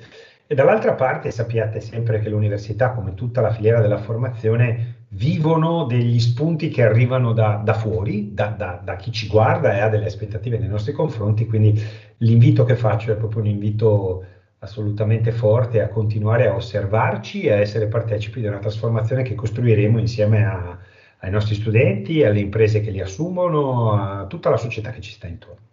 E 0.46 0.54
dall'altra 0.54 0.94
parte 0.94 1.32
sappiate 1.32 1.80
sempre 1.80 2.20
che 2.20 2.30
l'università, 2.30 2.92
come 2.92 3.16
tutta 3.16 3.42
la 3.42 3.52
filiera 3.52 3.82
della 3.82 3.98
formazione, 3.98 5.06
vivono 5.14 5.86
degli 5.86 6.20
spunti 6.20 6.70
che 6.70 6.84
arrivano 6.84 7.34
da, 7.34 7.62
da 7.64 7.74
fuori, 7.74 8.34
da, 8.34 8.48
da, 8.48 8.80
da, 8.84 8.96
chi 8.96 9.12
ci 9.12 9.28
guarda 9.28 9.74
e 9.74 9.80
ha 9.80 9.90
delle 9.90 10.06
aspettative 10.06 10.58
nei 10.58 10.70
nostri 10.70 10.94
confronti, 10.94 11.46
quindi 11.46 11.82
l'invito 12.22 12.64
che 12.64 12.76
faccio 12.76 13.12
è 13.12 13.16
proprio 13.16 13.42
un 13.42 13.48
invito 13.48 14.26
assolutamente 14.60 15.32
forte 15.32 15.82
a 15.82 15.88
continuare 15.88 16.48
a 16.48 16.56
osservarci 16.56 17.44
e 17.44 17.52
a 17.52 17.58
essere 17.58 17.88
partecipi 17.88 18.42
di 18.42 18.48
una 18.48 18.60
trasformazione 18.60 19.24
che 19.24 19.36
costruiremo 19.36 20.00
insieme 20.00 20.46
a, 20.46 20.78
ai 21.20 21.32
nostri 21.32 21.56
studenti, 21.56 22.24
alle 22.24 22.40
imprese 22.40 22.82
che 22.82 22.92
li 22.92 23.02
assumono, 23.02 23.94
a 23.94 24.26
tutta 24.28 24.50
la 24.50 24.58
società 24.58 24.92
che 24.92 25.02
ci 25.02 25.12
sta 25.12 25.28
intorno. 25.28 25.70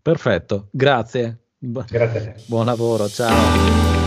Perfetto, 0.00 0.68
grazie. 0.70 1.38
Grazie 1.58 2.18
a 2.18 2.22
te. 2.22 2.34
Buon 2.46 2.66
lavoro, 2.66 3.08
ciao. 3.08 3.97